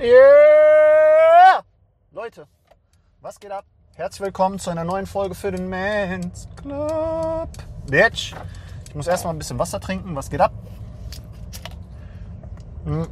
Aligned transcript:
Yeah! 0.00 1.62
Leute, 2.12 2.46
was 3.20 3.38
geht 3.38 3.50
ab? 3.50 3.66
Herzlich 3.94 4.20
willkommen 4.22 4.58
zu 4.58 4.70
einer 4.70 4.84
neuen 4.84 5.06
Folge 5.06 5.34
für 5.34 5.50
den 5.50 5.68
Men's 5.68 6.48
Club. 6.56 7.50
Bitch. 7.86 8.34
Ich 8.88 8.94
muss 8.94 9.06
erstmal 9.06 9.34
ein 9.34 9.38
bisschen 9.38 9.58
Wasser 9.58 9.80
trinken. 9.80 10.16
Was 10.16 10.30
geht 10.30 10.40
ab? 10.40 10.52
Hm. 12.84 13.06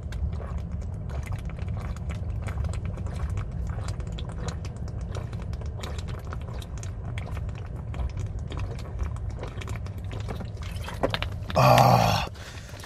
Ah. 11.54 12.24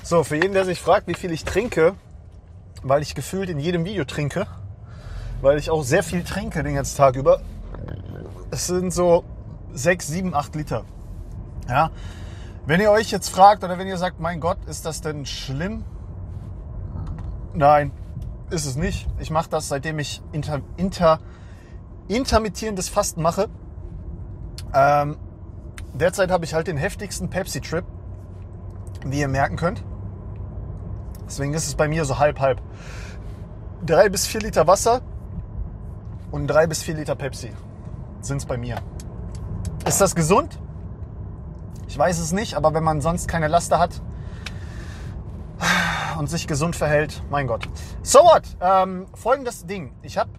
So, 0.02 0.24
für 0.24 0.36
jeden, 0.36 0.52
der 0.52 0.64
sich 0.64 0.80
fragt, 0.80 1.06
wie 1.06 1.14
viel 1.14 1.32
ich 1.32 1.44
trinke, 1.44 1.94
weil 2.84 3.02
ich 3.02 3.14
gefühlt 3.14 3.48
in 3.48 3.58
jedem 3.58 3.84
Video 3.84 4.04
trinke, 4.04 4.46
weil 5.40 5.58
ich 5.58 5.70
auch 5.70 5.82
sehr 5.82 6.02
viel 6.02 6.22
trinke 6.22 6.62
den 6.62 6.74
ganzen 6.74 6.96
Tag 6.96 7.16
über. 7.16 7.40
Es 8.50 8.66
sind 8.66 8.92
so 8.92 9.24
6, 9.72 10.06
7, 10.06 10.34
8 10.34 10.54
Liter. 10.54 10.84
Ja. 11.68 11.90
Wenn 12.66 12.80
ihr 12.80 12.90
euch 12.90 13.10
jetzt 13.10 13.28
fragt 13.30 13.64
oder 13.64 13.78
wenn 13.78 13.86
ihr 13.88 13.98
sagt, 13.98 14.20
mein 14.20 14.40
Gott, 14.40 14.58
ist 14.66 14.86
das 14.86 15.00
denn 15.00 15.26
schlimm? 15.26 15.84
Nein, 17.52 17.90
ist 18.50 18.64
es 18.66 18.76
nicht. 18.76 19.08
Ich 19.18 19.30
mache 19.30 19.50
das, 19.50 19.68
seitdem 19.68 19.98
ich 19.98 20.22
inter, 20.32 20.60
inter, 20.76 21.20
intermittierendes 22.08 22.88
Fasten 22.88 23.22
mache. 23.22 23.48
Ähm, 24.74 25.16
derzeit 25.94 26.30
habe 26.30 26.44
ich 26.44 26.54
halt 26.54 26.66
den 26.66 26.76
heftigsten 26.76 27.28
Pepsi-Trip, 27.28 27.84
wie 29.06 29.20
ihr 29.20 29.28
merken 29.28 29.56
könnt. 29.56 29.84
Deswegen 31.34 31.52
ist 31.54 31.66
es 31.66 31.74
bei 31.74 31.88
mir 31.88 32.04
so 32.04 32.20
halb-halb. 32.20 32.62
Drei 33.84 34.08
bis 34.08 34.24
vier 34.24 34.40
Liter 34.40 34.68
Wasser 34.68 35.00
und 36.30 36.46
drei 36.46 36.68
bis 36.68 36.84
vier 36.84 36.94
Liter 36.94 37.16
Pepsi 37.16 37.50
sind 38.20 38.36
es 38.36 38.46
bei 38.46 38.56
mir. 38.56 38.76
Ist 39.84 40.00
das 40.00 40.14
gesund? 40.14 40.60
Ich 41.88 41.98
weiß 41.98 42.20
es 42.20 42.30
nicht, 42.30 42.54
aber 42.54 42.72
wenn 42.72 42.84
man 42.84 43.00
sonst 43.00 43.26
keine 43.26 43.48
Laster 43.48 43.80
hat 43.80 44.00
und 46.20 46.30
sich 46.30 46.46
gesund 46.46 46.76
verhält, 46.76 47.20
mein 47.30 47.48
Gott. 47.48 47.68
So 48.04 48.20
what? 48.20 48.44
Ähm, 48.60 49.06
folgendes 49.14 49.66
Ding. 49.66 49.92
Ich 50.02 50.16
habe 50.16 50.30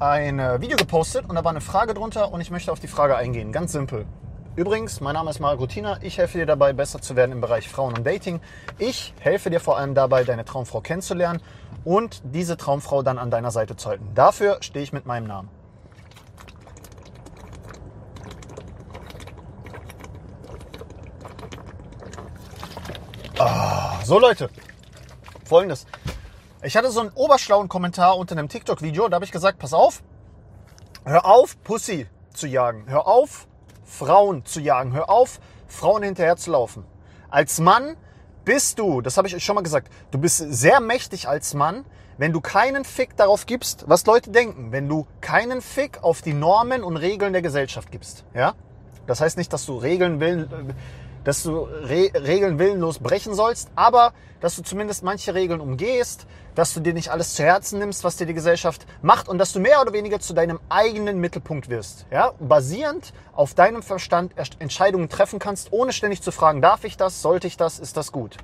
ein 0.00 0.40
Video 0.60 0.76
gepostet 0.76 1.24
und 1.28 1.36
da 1.36 1.44
war 1.44 1.52
eine 1.52 1.60
Frage 1.60 1.94
drunter 1.94 2.32
und 2.32 2.40
ich 2.40 2.50
möchte 2.50 2.72
auf 2.72 2.80
die 2.80 2.88
Frage 2.88 3.14
eingehen. 3.14 3.52
Ganz 3.52 3.70
simpel. 3.70 4.06
Übrigens, 4.56 5.00
mein 5.00 5.14
Name 5.14 5.30
ist 5.30 5.40
Marco 5.40 5.66
Tina. 5.66 5.98
Ich 6.00 6.18
helfe 6.18 6.38
dir 6.38 6.46
dabei, 6.46 6.72
besser 6.72 7.02
zu 7.02 7.16
werden 7.16 7.32
im 7.32 7.40
Bereich 7.40 7.68
Frauen 7.68 7.92
und 7.96 8.06
Dating. 8.06 8.40
Ich 8.78 9.12
helfe 9.18 9.50
dir 9.50 9.58
vor 9.58 9.76
allem 9.76 9.96
dabei, 9.96 10.22
deine 10.22 10.44
Traumfrau 10.44 10.80
kennenzulernen 10.80 11.42
und 11.84 12.22
diese 12.22 12.56
Traumfrau 12.56 13.02
dann 13.02 13.18
an 13.18 13.32
deiner 13.32 13.50
Seite 13.50 13.74
zu 13.74 13.88
halten. 13.88 14.08
Dafür 14.14 14.58
stehe 14.60 14.84
ich 14.84 14.92
mit 14.92 15.06
meinem 15.06 15.26
Namen. 15.26 15.48
Ah, 23.40 23.98
so 24.04 24.20
Leute, 24.20 24.50
folgendes. 25.44 25.84
Ich 26.62 26.76
hatte 26.76 26.92
so 26.92 27.00
einen 27.00 27.10
oberschlauen 27.10 27.68
Kommentar 27.68 28.16
unter 28.16 28.36
einem 28.36 28.48
TikTok-Video, 28.48 29.08
da 29.08 29.16
habe 29.16 29.24
ich 29.24 29.32
gesagt, 29.32 29.58
pass 29.58 29.72
auf, 29.72 30.04
hör 31.04 31.26
auf, 31.26 31.60
Pussy 31.64 32.06
zu 32.32 32.46
jagen. 32.46 32.84
Hör 32.86 33.08
auf, 33.08 33.48
Frauen 33.98 34.44
zu 34.44 34.60
jagen. 34.60 34.92
Hör 34.92 35.08
auf, 35.08 35.40
Frauen 35.68 36.02
hinterher 36.02 36.36
zu 36.36 36.50
laufen. 36.50 36.84
Als 37.30 37.60
Mann 37.60 37.96
bist 38.44 38.78
du, 38.78 39.00
das 39.00 39.16
habe 39.16 39.28
ich 39.28 39.34
euch 39.34 39.44
schon 39.44 39.54
mal 39.54 39.62
gesagt, 39.62 39.90
du 40.10 40.18
bist 40.18 40.38
sehr 40.38 40.80
mächtig 40.80 41.28
als 41.28 41.54
Mann, 41.54 41.84
wenn 42.18 42.32
du 42.32 42.40
keinen 42.40 42.84
Fick 42.84 43.16
darauf 43.16 43.46
gibst, 43.46 43.84
was 43.88 44.06
Leute 44.06 44.30
denken. 44.30 44.70
Wenn 44.70 44.88
du 44.88 45.06
keinen 45.20 45.60
Fick 45.60 46.02
auf 46.02 46.22
die 46.22 46.32
Normen 46.32 46.84
und 46.84 46.96
Regeln 46.96 47.32
der 47.32 47.42
Gesellschaft 47.42 47.90
gibst. 47.90 48.24
Ja? 48.34 48.54
Das 49.06 49.20
heißt 49.20 49.36
nicht, 49.36 49.52
dass 49.52 49.66
du 49.66 49.76
Regeln 49.76 50.20
will, 50.20 50.48
dass 51.24 51.42
du 51.42 51.62
Re 51.62 52.10
Regeln 52.14 52.58
willenlos 52.58 52.98
brechen 52.98 53.34
sollst, 53.34 53.70
aber 53.74 54.12
dass 54.40 54.56
du 54.56 54.62
zumindest 54.62 55.02
manche 55.02 55.34
Regeln 55.34 55.60
umgehst, 55.60 56.26
dass 56.54 56.74
du 56.74 56.80
dir 56.80 56.92
nicht 56.92 57.10
alles 57.10 57.34
zu 57.34 57.42
Herzen 57.42 57.78
nimmst, 57.78 58.04
was 58.04 58.16
dir 58.16 58.26
die 58.26 58.34
Gesellschaft 58.34 58.86
macht 59.02 59.28
und 59.28 59.38
dass 59.38 59.52
du 59.52 59.60
mehr 59.60 59.80
oder 59.80 59.92
weniger 59.92 60.20
zu 60.20 60.34
deinem 60.34 60.60
eigenen 60.68 61.18
Mittelpunkt 61.18 61.68
wirst. 61.68 62.06
Ja? 62.10 62.32
Basierend 62.38 63.12
auf 63.32 63.54
deinem 63.54 63.82
Verstand 63.82 64.34
Entscheidungen 64.58 65.08
treffen 65.08 65.38
kannst, 65.38 65.72
ohne 65.72 65.92
ständig 65.92 66.22
zu 66.22 66.30
fragen, 66.30 66.62
darf 66.62 66.84
ich 66.84 66.96
das, 66.96 67.22
sollte 67.22 67.46
ich 67.46 67.56
das, 67.56 67.78
ist 67.78 67.96
das 67.96 68.12
gut. 68.12 68.36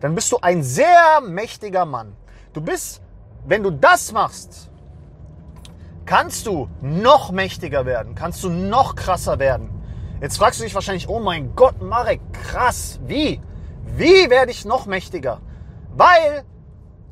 Dann 0.00 0.14
bist 0.14 0.32
du 0.32 0.38
ein 0.40 0.62
sehr 0.62 1.20
mächtiger 1.20 1.84
Mann. 1.84 2.16
Du 2.52 2.60
bist, 2.60 3.02
wenn 3.46 3.62
du 3.62 3.70
das 3.70 4.12
machst, 4.12 4.70
kannst 6.06 6.46
du 6.46 6.68
noch 6.80 7.30
mächtiger 7.30 7.84
werden, 7.84 8.14
kannst 8.14 8.42
du 8.42 8.48
noch 8.48 8.96
krasser 8.96 9.38
werden. 9.38 9.79
Jetzt 10.20 10.36
fragst 10.36 10.60
du 10.60 10.64
dich 10.64 10.74
wahrscheinlich, 10.74 11.08
oh 11.08 11.18
mein 11.18 11.54
Gott, 11.56 11.80
Marek, 11.80 12.20
krass, 12.32 13.00
wie? 13.06 13.40
Wie 13.96 14.28
werde 14.28 14.50
ich 14.50 14.66
noch 14.66 14.84
mächtiger? 14.84 15.40
Weil 15.96 16.44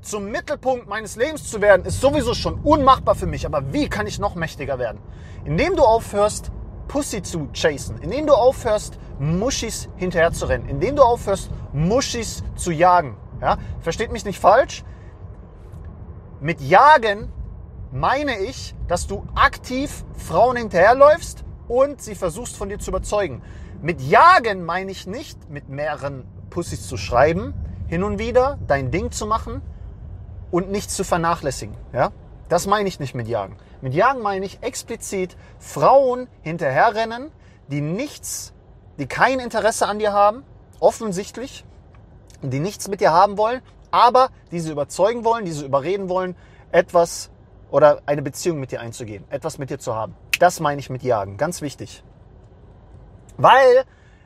zum 0.02 0.30
Mittelpunkt 0.30 0.88
meines 0.88 1.16
Lebens 1.16 1.50
zu 1.50 1.60
werden, 1.62 1.86
ist 1.86 2.00
sowieso 2.00 2.34
schon 2.34 2.60
unmachbar 2.60 3.14
für 3.14 3.26
mich. 3.26 3.46
Aber 3.46 3.72
wie 3.72 3.88
kann 3.88 4.06
ich 4.06 4.18
noch 4.18 4.34
mächtiger 4.34 4.78
werden? 4.78 5.00
Indem 5.44 5.74
du 5.74 5.82
aufhörst, 5.82 6.52
Pussy 6.86 7.22
zu 7.22 7.48
chasen, 7.52 7.98
indem 7.98 8.26
du 8.26 8.34
aufhörst, 8.34 8.98
Muschis 9.18 9.88
hinterher 9.96 10.32
zu 10.32 10.46
rennen, 10.46 10.68
indem 10.68 10.96
du 10.96 11.02
aufhörst, 11.02 11.50
Muschis 11.72 12.42
zu 12.56 12.70
jagen. 12.70 13.16
Ja? 13.40 13.56
Versteht 13.80 14.12
mich 14.12 14.24
nicht 14.26 14.38
falsch. 14.38 14.84
Mit 16.40 16.60
Jagen 16.60 17.32
meine 17.90 18.38
ich, 18.38 18.74
dass 18.86 19.06
du 19.06 19.26
aktiv 19.34 20.04
Frauen 20.14 20.56
hinterherläufst 20.56 21.44
und 21.68 22.02
sie 22.02 22.14
versuchst 22.14 22.56
von 22.56 22.68
dir 22.68 22.78
zu 22.78 22.90
überzeugen. 22.90 23.42
Mit 23.80 24.00
Jagen 24.00 24.64
meine 24.64 24.90
ich 24.90 25.06
nicht, 25.06 25.50
mit 25.50 25.68
mehreren 25.68 26.24
Pussys 26.50 26.88
zu 26.88 26.96
schreiben, 26.96 27.54
hin 27.86 28.02
und 28.02 28.18
wieder 28.18 28.58
dein 28.66 28.90
Ding 28.90 29.10
zu 29.12 29.26
machen 29.26 29.62
und 30.50 30.70
nichts 30.70 30.96
zu 30.96 31.04
vernachlässigen. 31.04 31.76
Ja? 31.92 32.10
Das 32.48 32.66
meine 32.66 32.88
ich 32.88 32.98
nicht 32.98 33.14
mit 33.14 33.28
Jagen. 33.28 33.56
Mit 33.80 33.94
Jagen 33.94 34.22
meine 34.22 34.44
ich 34.44 34.62
explizit 34.62 35.36
Frauen 35.58 36.28
hinterherrennen, 36.42 37.30
die 37.68 37.80
nichts, 37.80 38.52
die 38.98 39.06
kein 39.06 39.38
Interesse 39.38 39.86
an 39.86 39.98
dir 39.98 40.12
haben, 40.12 40.42
offensichtlich, 40.80 41.64
die 42.42 42.60
nichts 42.60 42.88
mit 42.88 43.00
dir 43.00 43.12
haben 43.12 43.36
wollen, 43.36 43.60
aber 43.90 44.30
die 44.50 44.60
sie 44.60 44.72
überzeugen 44.72 45.24
wollen, 45.24 45.44
die 45.44 45.52
sie 45.52 45.64
überreden 45.64 46.08
wollen, 46.08 46.34
etwas 46.72 47.30
oder 47.70 48.00
eine 48.06 48.22
Beziehung 48.22 48.60
mit 48.60 48.72
dir 48.72 48.80
einzugehen, 48.80 49.24
etwas 49.30 49.58
mit 49.58 49.70
dir 49.70 49.78
zu 49.78 49.94
haben. 49.94 50.14
Das 50.38 50.60
meine 50.60 50.80
ich 50.80 50.90
mit 50.90 51.02
Jagen, 51.02 51.36
ganz 51.36 51.62
wichtig. 51.62 52.02
Weil 53.36 53.84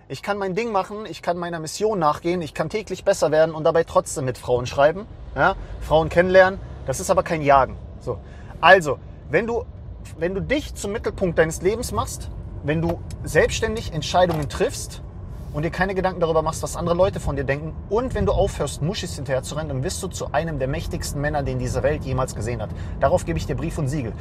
ich 0.08 0.22
kann 0.22 0.36
mein 0.36 0.54
Ding 0.54 0.72
machen, 0.72 1.06
ich 1.08 1.22
kann 1.22 1.38
meiner 1.38 1.58
Mission 1.58 1.98
nachgehen, 1.98 2.42
ich 2.42 2.52
kann 2.52 2.68
täglich 2.68 3.04
besser 3.04 3.30
werden 3.30 3.54
und 3.54 3.64
dabei 3.64 3.84
trotzdem 3.84 4.26
mit 4.26 4.36
Frauen 4.36 4.66
schreiben, 4.66 5.06
ja, 5.34 5.54
Frauen 5.80 6.08
kennenlernen. 6.10 6.60
Das 6.86 7.00
ist 7.00 7.10
aber 7.10 7.22
kein 7.22 7.40
Jagen. 7.40 7.76
So. 8.00 8.18
Also, 8.60 8.98
wenn 9.30 9.46
du, 9.46 9.64
wenn 10.18 10.34
du 10.34 10.42
dich 10.42 10.74
zum 10.74 10.92
Mittelpunkt 10.92 11.38
deines 11.38 11.62
Lebens 11.62 11.92
machst, 11.92 12.30
wenn 12.62 12.82
du 12.82 13.00
selbstständig 13.24 13.92
Entscheidungen 13.92 14.48
triffst 14.48 15.02
und 15.52 15.62
dir 15.62 15.70
keine 15.70 15.94
Gedanken 15.94 16.20
darüber 16.20 16.42
machst, 16.42 16.62
was 16.62 16.76
andere 16.76 16.94
Leute 16.94 17.18
von 17.20 17.36
dir 17.36 17.44
denken 17.44 17.74
und 17.88 18.14
wenn 18.14 18.26
du 18.26 18.32
aufhörst, 18.32 18.82
Muschis 18.82 19.14
hinterher 19.16 19.42
zu 19.42 19.54
rennen, 19.54 19.68
dann 19.68 19.84
wirst 19.84 20.02
du 20.02 20.08
zu 20.08 20.32
einem 20.32 20.58
der 20.58 20.68
mächtigsten 20.68 21.20
Männer, 21.20 21.42
den 21.42 21.58
diese 21.58 21.82
Welt 21.82 22.04
jemals 22.04 22.34
gesehen 22.34 22.60
hat. 22.60 22.70
Darauf 23.00 23.24
gebe 23.24 23.38
ich 23.38 23.46
dir 23.46 23.56
Brief 23.56 23.78
und 23.78 23.88
Siegel. 23.88 24.12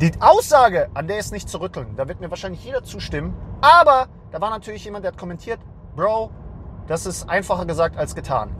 Die 0.00 0.12
Aussage, 0.20 0.88
an 0.94 1.06
der 1.06 1.18
ist 1.18 1.32
nicht 1.32 1.48
zu 1.48 1.60
rütteln, 1.60 1.94
da 1.96 2.08
wird 2.08 2.20
mir 2.20 2.30
wahrscheinlich 2.30 2.64
jeder 2.64 2.82
zustimmen, 2.82 3.34
aber 3.60 4.08
da 4.32 4.40
war 4.40 4.50
natürlich 4.50 4.84
jemand, 4.84 5.04
der 5.04 5.12
hat 5.12 5.18
kommentiert, 5.18 5.60
Bro, 5.94 6.30
das 6.88 7.06
ist 7.06 7.28
einfacher 7.28 7.66
gesagt 7.66 7.96
als 7.96 8.14
getan. 8.14 8.50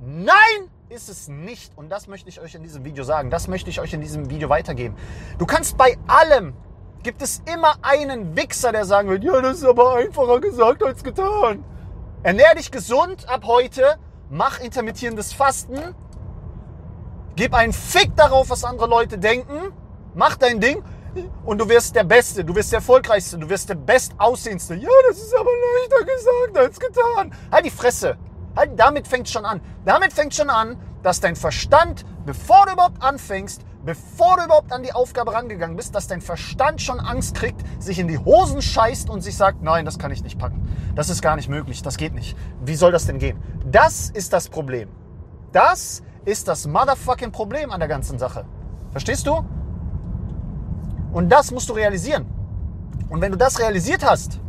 Nein, 0.00 0.70
ist 0.88 1.08
es 1.08 1.28
nicht. 1.28 1.76
Und 1.76 1.90
das 1.90 2.08
möchte 2.08 2.28
ich 2.28 2.40
euch 2.40 2.54
in 2.54 2.62
diesem 2.62 2.84
Video 2.84 3.04
sagen. 3.04 3.30
Das 3.30 3.48
möchte 3.48 3.70
ich 3.70 3.80
euch 3.80 3.92
in 3.92 4.00
diesem 4.00 4.30
Video 4.30 4.48
weitergeben. 4.48 4.96
Du 5.38 5.46
kannst 5.46 5.76
bei 5.76 5.98
allem, 6.06 6.54
gibt 7.02 7.22
es 7.22 7.42
immer 7.52 7.76
einen 7.82 8.36
Wichser, 8.36 8.72
der 8.72 8.84
sagen 8.84 9.08
wird, 9.08 9.24
ja, 9.24 9.40
das 9.40 9.58
ist 9.58 9.64
aber 9.64 9.96
einfacher 9.96 10.40
gesagt 10.40 10.82
als 10.82 11.04
getan. 11.04 11.64
Ernähr 12.22 12.54
dich 12.54 12.70
gesund 12.70 13.28
ab 13.28 13.44
heute, 13.46 13.96
mach 14.30 14.60
intermittierendes 14.60 15.32
Fasten, 15.32 15.94
gib 17.36 17.54
einen 17.54 17.72
Fick 17.72 18.16
darauf, 18.16 18.50
was 18.50 18.64
andere 18.64 18.88
Leute 18.88 19.18
denken, 19.18 19.72
mach 20.18 20.36
dein 20.36 20.60
Ding 20.60 20.82
und 21.44 21.58
du 21.58 21.68
wirst 21.68 21.94
der 21.94 22.04
Beste, 22.04 22.44
du 22.44 22.54
wirst 22.54 22.72
der 22.72 22.78
Erfolgreichste, 22.78 23.38
du 23.38 23.48
wirst 23.48 23.68
der 23.68 23.76
Bestaussehendste. 23.76 24.74
Ja, 24.74 24.90
das 25.08 25.18
ist 25.18 25.34
aber 25.34 25.48
leichter 25.48 26.04
gesagt 26.04 26.58
als 26.58 26.80
getan. 26.80 27.32
Halt 27.50 27.64
die 27.64 27.70
Fresse. 27.70 28.18
Halt, 28.56 28.72
damit 28.78 29.06
fängt 29.06 29.28
schon 29.28 29.44
an. 29.44 29.60
Damit 29.84 30.12
fängt 30.12 30.34
schon 30.34 30.50
an, 30.50 30.76
dass 31.02 31.20
dein 31.20 31.36
Verstand, 31.36 32.04
bevor 32.26 32.66
du 32.66 32.72
überhaupt 32.72 33.00
anfängst, 33.00 33.62
bevor 33.84 34.36
du 34.36 34.44
überhaupt 34.44 34.72
an 34.72 34.82
die 34.82 34.92
Aufgabe 34.92 35.32
rangegangen 35.32 35.76
bist, 35.76 35.94
dass 35.94 36.08
dein 36.08 36.20
Verstand 36.20 36.82
schon 36.82 36.98
Angst 36.98 37.36
kriegt, 37.36 37.62
sich 37.80 38.00
in 38.00 38.08
die 38.08 38.18
Hosen 38.18 38.60
scheißt 38.60 39.08
und 39.08 39.20
sich 39.20 39.36
sagt, 39.36 39.62
nein, 39.62 39.84
das 39.84 40.00
kann 40.00 40.10
ich 40.10 40.24
nicht 40.24 40.38
packen. 40.38 40.68
Das 40.96 41.10
ist 41.10 41.22
gar 41.22 41.36
nicht 41.36 41.48
möglich, 41.48 41.82
das 41.82 41.96
geht 41.96 42.14
nicht. 42.14 42.36
Wie 42.64 42.74
soll 42.74 42.90
das 42.90 43.06
denn 43.06 43.20
gehen? 43.20 43.40
Das 43.64 44.10
ist 44.10 44.32
das 44.32 44.48
Problem. 44.48 44.88
Das 45.52 46.02
ist 46.24 46.48
das 46.48 46.66
motherfucking 46.66 47.30
Problem 47.30 47.70
an 47.70 47.78
der 47.78 47.88
ganzen 47.88 48.18
Sache. 48.18 48.44
Verstehst 48.90 49.26
du? 49.26 49.44
Und 51.12 51.30
das 51.30 51.50
musst 51.50 51.68
du 51.68 51.72
realisieren. 51.72 52.26
Und 53.08 53.20
wenn 53.20 53.32
du 53.32 53.38
das 53.38 53.58
realisiert 53.58 54.04
hast, 54.04 54.40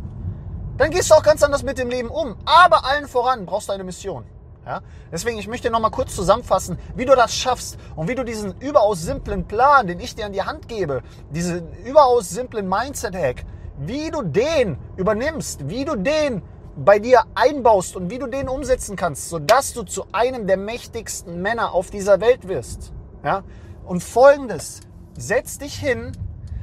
dann 0.76 0.90
gehst 0.90 1.10
du 1.10 1.14
auch 1.14 1.22
ganz 1.22 1.42
anders 1.42 1.62
mit 1.62 1.78
dem 1.78 1.90
Leben 1.90 2.08
um. 2.08 2.36
Aber 2.44 2.84
allen 2.84 3.06
voran 3.06 3.46
brauchst 3.46 3.68
du 3.68 3.72
eine 3.72 3.84
Mission. 3.84 4.24
Ja? 4.64 4.82
Deswegen, 5.10 5.38
ich 5.38 5.48
möchte 5.48 5.70
noch 5.70 5.80
mal 5.80 5.90
kurz 5.90 6.14
zusammenfassen, 6.14 6.78
wie 6.94 7.04
du 7.04 7.14
das 7.14 7.34
schaffst 7.34 7.78
und 7.96 8.08
wie 8.08 8.14
du 8.14 8.24
diesen 8.24 8.54
überaus 8.60 9.02
simplen 9.02 9.46
Plan, 9.46 9.86
den 9.86 10.00
ich 10.00 10.14
dir 10.14 10.26
an 10.26 10.32
die 10.32 10.42
Hand 10.42 10.68
gebe, 10.68 11.02
diesen 11.30 11.72
überaus 11.84 12.30
simplen 12.30 12.68
Mindset-Hack, 12.68 13.44
wie 13.78 14.10
du 14.10 14.22
den 14.22 14.78
übernimmst, 14.96 15.68
wie 15.68 15.84
du 15.84 15.96
den 15.96 16.42
bei 16.76 16.98
dir 16.98 17.24
einbaust 17.34 17.96
und 17.96 18.10
wie 18.10 18.18
du 18.18 18.26
den 18.26 18.48
umsetzen 18.48 18.96
kannst, 18.96 19.28
sodass 19.28 19.72
du 19.72 19.82
zu 19.82 20.04
einem 20.12 20.46
der 20.46 20.56
mächtigsten 20.56 21.42
Männer 21.42 21.72
auf 21.74 21.90
dieser 21.90 22.20
Welt 22.20 22.48
wirst. 22.48 22.92
Ja? 23.24 23.42
Und 23.84 24.02
folgendes, 24.02 24.80
setz 25.18 25.58
dich 25.58 25.74
hin, 25.74 26.12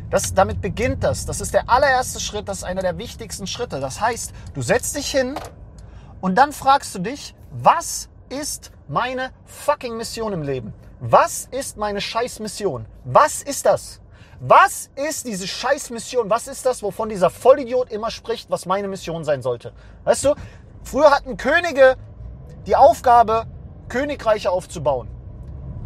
das, 0.10 0.34
damit 0.34 0.62
beginnt 0.62 1.04
das. 1.04 1.26
Das 1.26 1.42
ist 1.42 1.54
der 1.54 1.70
allererste 1.70 2.20
Schritt, 2.20 2.48
das 2.48 2.60
ist 2.60 2.64
einer 2.64 2.82
der 2.82 2.98
wichtigsten 2.98 3.48
Schritte. 3.48 3.80
Das 3.80 4.00
heißt, 4.00 4.34
du 4.54 4.62
setzt 4.62 4.96
dich 4.96 5.12
hin 5.12 5.36
und 6.22 6.36
dann 6.36 6.54
fragst 6.54 6.96
du 6.96 7.00
dich, 7.00 7.36
was 7.52 8.10
ist 8.30 8.72
meine 8.88 9.32
fucking 9.46 9.98
Mission 9.98 10.34
im 10.34 10.44
Leben? 10.44 10.74
Was 11.00 11.48
ist 11.52 11.78
meine 11.78 12.02
Scheißmission? 12.02 12.86
Was 13.04 13.42
ist 13.42 13.66
das? 13.66 14.02
Was 14.40 14.90
ist 14.96 15.26
diese 15.26 15.48
Scheißmission? 15.48 16.30
Was 16.30 16.48
ist 16.48 16.66
das, 16.66 16.84
wovon 16.84 17.10
dieser 17.10 17.30
Vollidiot 17.30 17.92
immer 17.92 18.12
spricht, 18.12 18.50
was 18.50 18.66
meine 18.66 18.88
Mission 18.88 19.24
sein 19.24 19.42
sollte? 19.42 19.74
Weißt 20.04 20.26
du, 20.26 20.36
früher 20.84 21.12
hatten 21.12 21.38
Könige 21.38 21.98
die 22.66 22.76
Aufgabe, 22.76 23.46
Königreiche 23.90 24.52
aufzubauen, 24.52 25.08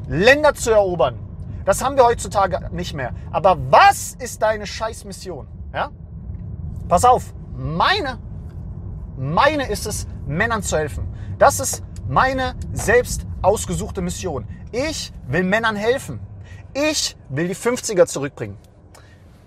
Länder 0.08 0.54
zu 0.54 0.72
erobern. 0.72 1.31
Das 1.66 1.84
haben 1.84 1.96
wir 1.96 2.06
heutzutage 2.06 2.70
nicht 2.72 2.94
mehr. 2.94 3.14
Aber 3.32 3.58
was 3.70 4.16
ist 4.20 4.42
deine 4.42 4.66
Scheißmission? 4.66 5.48
Ja? 5.74 5.92
Pass 6.88 7.06
auf, 7.06 7.34
meine, 7.56 8.20
meine 9.18 9.70
ist 9.70 9.86
es, 9.86 10.08
Männern 10.26 10.64
zu 10.64 10.78
helfen. 10.78 11.08
Das 11.38 11.60
ist 11.60 11.84
meine 12.08 12.56
selbst 12.74 13.26
ausgesuchte 13.42 14.02
Mission. 14.02 14.48
Ich 14.72 15.14
will 15.28 15.44
Männern 15.44 15.76
helfen. 15.76 16.20
Ich 16.74 17.18
will 17.30 17.48
die 17.48 17.56
50er 17.56 18.06
zurückbringen. 18.06 18.58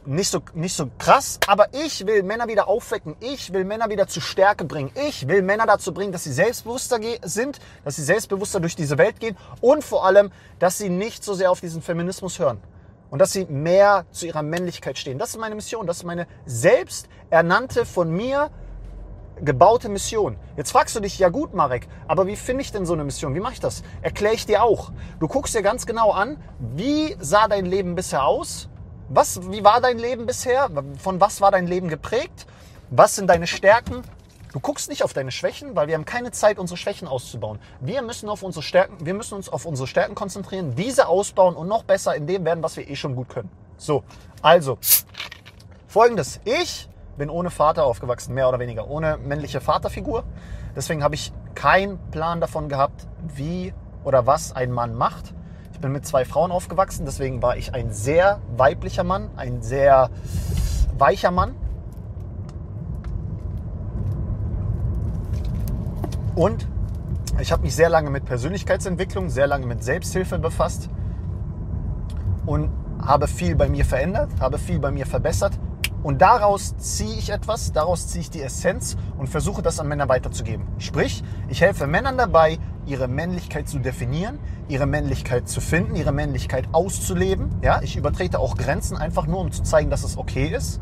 Nicht 0.07 0.31
so, 0.31 0.43
nicht 0.53 0.77
so 0.77 0.91
krass, 0.99 1.39
aber 1.47 1.69
ich 1.73 2.07
will 2.07 2.23
Männer 2.23 2.47
wieder 2.47 2.69
aufwecken. 2.69 3.17
Ich 3.21 3.55
will 3.55 3.65
Männer 3.65 3.89
wieder 3.89 4.07
zu 4.07 4.21
Stärke 4.21 4.65
bringen. 4.65 4.91
Ich 5.07 5.29
will 5.29 5.41
Männer 5.41 5.67
dazu 5.67 5.95
bringen, 5.95 6.13
dass 6.13 6.25
sie 6.25 6.33
selbstbewusster 6.33 7.01
sind, 7.23 7.59
dass 7.85 7.97
sie 7.97 8.03
selbstbewusster 8.03 8.61
durch 8.61 8.77
diese 8.77 8.99
Welt 8.99 9.19
gehen 9.19 9.35
und 9.63 9.83
vor 9.83 10.05
allem, 10.05 10.31
dass 10.59 10.77
sie 10.77 10.91
nicht 10.91 11.25
so 11.25 11.33
sehr 11.33 11.51
auf 11.51 11.61
diesen 11.61 11.81
Feminismus 11.81 12.39
hören 12.39 12.61
und 13.11 13.19
dass 13.19 13.33
sie 13.33 13.47
mehr 13.47 14.05
zu 14.11 14.27
ihrer 14.27 14.43
Männlichkeit 14.43 14.99
stehen. 14.99 15.19
Das 15.19 15.31
ist 15.31 15.39
meine 15.39 15.55
Mission. 15.55 15.87
Das 15.87 15.99
ist 15.99 16.05
meine 16.05 16.27
selbst 16.45 17.09
ernannte 17.31 17.87
von 17.87 18.11
mir 18.11 18.51
gebaute 19.41 19.89
Mission. 19.89 20.37
Jetzt 20.57 20.71
fragst 20.73 20.95
du 20.95 21.01
dich, 21.01 21.19
ja 21.19 21.31
gut, 21.31 21.55
Marek, 21.55 21.89
aber 22.07 22.27
wie 22.27 22.37
finde 22.37 22.63
ich 22.63 22.73
denn 22.73 22.85
so 22.85 22.93
eine 22.93 23.05
Mission? 23.05 23.35
Wie 23.35 23.41
mache 23.41 23.55
ich 23.55 23.61
das? 23.61 23.83
Erkläre 24.03 24.35
ich 24.35 24.47
dir 24.47 24.63
auch. 24.63 24.93
Du 25.19 25.29
guckst 25.29 25.55
dir 25.55 25.63
ganz 25.63 25.87
genau 25.87 26.13
an, 26.13 26.37
wie 26.59 27.17
sah 27.21 27.49
dein 27.49 27.65
Leben 27.65 27.95
bisher 27.95 28.25
aus? 28.25 28.69
Was, 29.09 29.51
wie 29.51 29.63
war 29.65 29.81
dein 29.81 29.99
Leben 29.99 30.27
bisher? 30.27 30.71
Von 30.99 31.21
was 31.21 31.41
war 31.41 31.51
dein 31.51 31.67
Leben 31.67 31.89
geprägt? 31.89 32.47
Was 32.91 33.17
sind 33.17 33.29
deine 33.29 33.47
Stärken? 33.47 34.03
Du 34.53 34.61
guckst 34.61 34.89
nicht 34.89 35.03
auf 35.03 35.13
deine 35.13 35.33
Schwächen, 35.33 35.75
weil 35.75 35.89
wir 35.89 35.95
haben 35.95 36.05
keine 36.05 36.31
Zeit, 36.31 36.59
unsere 36.59 36.77
Schwächen 36.77 37.09
auszubauen. 37.09 37.59
Wir 37.81 38.03
müssen, 38.03 38.29
auf 38.29 38.43
unsere 38.43 38.63
Stärken, 38.63 39.05
wir 39.05 39.13
müssen 39.13 39.35
uns 39.35 39.49
auf 39.49 39.67
unsere 39.67 39.89
Stärken 39.89 40.15
konzentrieren, 40.15 40.77
diese 40.77 41.09
ausbauen 41.09 41.57
und 41.57 41.67
noch 41.67 41.83
besser 41.83 42.15
in 42.15 42.27
dem 42.27 42.45
werden, 42.45 42.63
was 42.63 42.77
wir 42.77 42.89
eh 42.89 42.95
schon 42.95 43.17
gut 43.17 43.29
können. 43.29 43.51
So, 43.77 44.05
also, 44.43 44.79
folgendes. 45.89 46.41
Ich 46.45 46.89
bin 47.19 47.31
ohne 47.31 47.51
Vater 47.51 47.85
aufgewachsen, 47.85 48.33
mehr 48.33 48.49
oder 48.49 48.61
weniger, 48.61 48.89
ohne 48.89 49.19
männliche 49.19 49.61
Vaterfigur. 49.61 50.25
Deswegen 50.77 51.03
habe 51.03 51.17
ich 51.17 51.33
keinen 51.55 51.99
Plan 52.11 52.41
davon 52.41 52.69
gehabt, 52.69 53.07
wie 53.35 53.75
oder 54.05 54.27
was 54.27 54.55
ein 54.55 54.71
Mann 54.71 54.95
macht. 54.95 55.35
Bin 55.85 55.93
mit 55.93 56.07
zwei 56.07 56.25
Frauen 56.25 56.51
aufgewachsen, 56.51 57.05
deswegen 57.05 57.43
war 57.43 57.59
ich 57.59 57.75
ein 57.75 57.93
sehr 57.93 58.41
weiblicher 58.57 59.05
Mann, 59.05 59.29
ein 59.37 59.61
sehr 59.61 60.09
weicher 60.97 61.31
Mann. 61.31 61.55
Und 66.35 66.67
ich 67.39 67.53
habe 67.53 67.65
mich 67.65 67.75
sehr 67.75 67.91
lange 67.91 68.09
mit 68.09 68.25
Persönlichkeitsentwicklung, 68.25 69.29
sehr 69.29 69.47
lange 69.47 69.67
mit 69.67 69.85
Selbsthilfe 69.85 70.39
befasst 70.39 70.89
und 72.47 72.71
habe 72.99 73.29
viel 73.29 73.55
bei 73.55 73.69
mir 73.69 73.85
verändert, 73.85 74.31
habe 74.41 74.57
viel 74.57 74.79
bei 74.79 74.91
mir 74.91 75.05
verbessert 75.05 75.53
und 76.03 76.23
daraus 76.23 76.79
ziehe 76.79 77.19
ich 77.19 77.29
etwas, 77.29 77.73
daraus 77.73 78.09
ziehe 78.09 78.23
ich 78.23 78.31
die 78.31 78.41
Essenz 78.41 78.97
und 79.19 79.27
versuche 79.27 79.61
das 79.61 79.81
an 79.81 79.89
Männer 79.89 80.09
weiterzugeben. 80.09 80.67
Sprich, 80.79 81.23
ich 81.49 81.61
helfe 81.61 81.87
Männern 81.87 82.17
dabei, 82.17 82.59
ihre 82.87 83.09
Männlichkeit 83.09 83.69
zu 83.69 83.79
definieren, 83.79 84.39
ihre 84.69 84.87
Männlichkeit 84.87 85.49
zu 85.49 85.61
finden, 85.61 85.97
ihre 85.97 86.13
Männlichkeit 86.13 86.69
auszuleben. 86.73 87.51
Ja, 87.63 87.81
ich 87.83 87.97
übertrete 87.97 88.39
auch 88.39 88.57
Grenzen 88.57 88.97
einfach 88.97 89.27
nur, 89.27 89.41
um 89.41 89.53
zu 89.53 89.63
zeigen, 89.63 89.91
dass 89.91 90.05
es 90.05 90.17
okay 90.19 90.49
ist. 90.49 90.81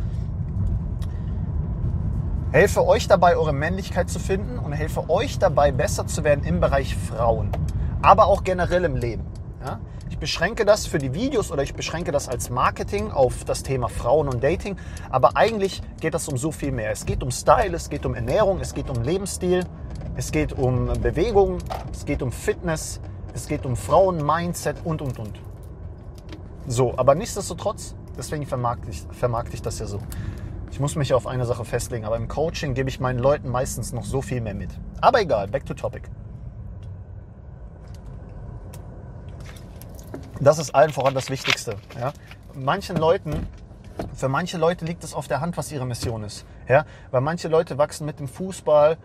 Helfe 2.52 2.86
euch 2.86 3.08
dabei, 3.08 3.36
eure 3.36 3.54
Männlichkeit 3.54 4.10
zu 4.10 4.18
finden 4.18 4.58
und 4.58 4.72
helfe 4.72 5.08
euch 5.08 5.38
dabei, 5.38 5.72
besser 5.72 6.06
zu 6.06 6.22
werden 6.22 6.44
im 6.44 6.60
Bereich 6.60 6.94
Frauen, 6.94 7.50
aber 8.02 8.26
auch 8.26 8.44
generell 8.44 8.84
im 8.84 8.96
Leben. 8.96 9.24
Ja? 9.64 9.80
Ich 10.10 10.18
beschränke 10.18 10.66
das 10.66 10.86
für 10.86 10.98
die 10.98 11.14
Videos 11.14 11.50
oder 11.50 11.62
ich 11.62 11.74
beschränke 11.74 12.12
das 12.12 12.28
als 12.28 12.50
Marketing 12.50 13.10
auf 13.10 13.44
das 13.44 13.62
Thema 13.62 13.88
Frauen 13.88 14.28
und 14.28 14.44
Dating. 14.44 14.76
Aber 15.08 15.36
eigentlich 15.36 15.80
geht 16.00 16.12
das 16.12 16.28
um 16.28 16.36
so 16.36 16.52
viel 16.52 16.70
mehr. 16.70 16.90
Es 16.90 17.06
geht 17.06 17.22
um 17.22 17.30
Style, 17.30 17.74
es 17.74 17.88
geht 17.88 18.04
um 18.04 18.14
Ernährung, 18.14 18.60
es 18.60 18.74
geht 18.74 18.90
um 18.90 19.02
Lebensstil, 19.02 19.64
es 20.16 20.30
geht 20.30 20.52
um 20.52 20.86
Bewegung, 21.00 21.58
es 21.92 22.04
geht 22.04 22.22
um 22.22 22.32
Fitness, 22.32 23.00
es 23.34 23.46
geht 23.46 23.64
um 23.64 23.76
Frauen, 23.76 24.24
Mindset 24.24 24.76
und, 24.84 25.00
und, 25.00 25.18
und. 25.18 25.40
So, 26.66 26.96
aber 26.96 27.14
nichtsdestotrotz, 27.14 27.94
deswegen 28.16 28.46
vermarkte 28.46 28.90
ich, 28.90 29.02
vermarkte 29.12 29.54
ich 29.54 29.62
das 29.62 29.78
ja 29.78 29.86
so. 29.86 30.00
Ich 30.70 30.80
muss 30.80 30.96
mich 30.96 31.12
auf 31.12 31.26
eine 31.26 31.44
Sache 31.44 31.64
festlegen, 31.64 32.04
aber 32.04 32.16
im 32.16 32.28
Coaching 32.28 32.74
gebe 32.74 32.88
ich 32.88 33.00
meinen 33.00 33.18
Leuten 33.18 33.48
meistens 33.48 33.92
noch 33.92 34.04
so 34.04 34.22
viel 34.22 34.40
mehr 34.40 34.54
mit. 34.54 34.70
Aber 35.00 35.20
egal, 35.20 35.48
back 35.48 35.66
to 35.66 35.74
topic. 35.74 36.08
Das 40.40 40.58
ist 40.58 40.74
allen 40.74 40.90
voran 40.90 41.14
das 41.14 41.30
Wichtigste. 41.30 41.76
Ja? 41.98 42.12
Manchen 42.54 42.96
Leuten, 42.96 43.46
für 44.14 44.28
manche 44.28 44.58
Leute 44.58 44.84
liegt 44.84 45.04
es 45.04 45.14
auf 45.14 45.28
der 45.28 45.40
Hand, 45.40 45.56
was 45.56 45.70
ihre 45.72 45.86
Mission 45.86 46.24
ist. 46.24 46.44
Ja? 46.68 46.84
Weil 47.10 47.20
manche 47.20 47.48
Leute 47.48 47.78
wachsen 47.78 48.06
mit 48.06 48.18
dem 48.18 48.28
Fußball 48.28 48.98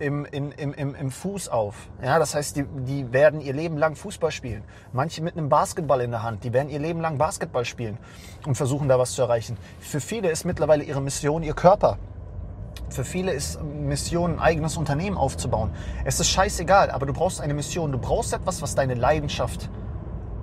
im, 0.00 0.24
im, 0.24 0.52
im, 0.52 0.94
im 0.94 1.10
Fuß 1.10 1.48
auf. 1.48 1.88
Ja? 2.02 2.18
Das 2.18 2.34
heißt, 2.34 2.56
die, 2.56 2.64
die 2.64 3.12
werden 3.12 3.40
ihr 3.40 3.52
Leben 3.52 3.76
lang 3.76 3.94
Fußball 3.94 4.30
spielen. 4.30 4.64
Manche 4.92 5.22
mit 5.22 5.36
einem 5.36 5.48
Basketball 5.48 6.00
in 6.00 6.10
der 6.10 6.22
Hand, 6.22 6.42
die 6.42 6.52
werden 6.52 6.70
ihr 6.70 6.78
Leben 6.78 7.00
lang 7.00 7.18
Basketball 7.18 7.64
spielen 7.64 7.98
und 8.46 8.56
versuchen 8.56 8.88
da 8.88 8.98
was 8.98 9.12
zu 9.12 9.22
erreichen. 9.22 9.56
Für 9.78 10.00
viele 10.00 10.30
ist 10.30 10.44
mittlerweile 10.44 10.82
ihre 10.82 11.00
Mission 11.00 11.42
ihr 11.42 11.54
Körper. 11.54 11.98
Für 12.88 13.04
viele 13.04 13.32
ist 13.32 13.62
Mission, 13.62 14.32
ein 14.34 14.38
eigenes 14.40 14.76
Unternehmen 14.76 15.16
aufzubauen. 15.16 15.70
Es 16.04 16.18
ist 16.18 16.28
scheißegal, 16.30 16.90
aber 16.90 17.06
du 17.06 17.12
brauchst 17.12 17.40
eine 17.40 17.54
Mission. 17.54 17.92
Du 17.92 17.98
brauchst 17.98 18.32
etwas, 18.32 18.62
was 18.62 18.74
deine 18.74 18.94
Leidenschaft 18.94 19.70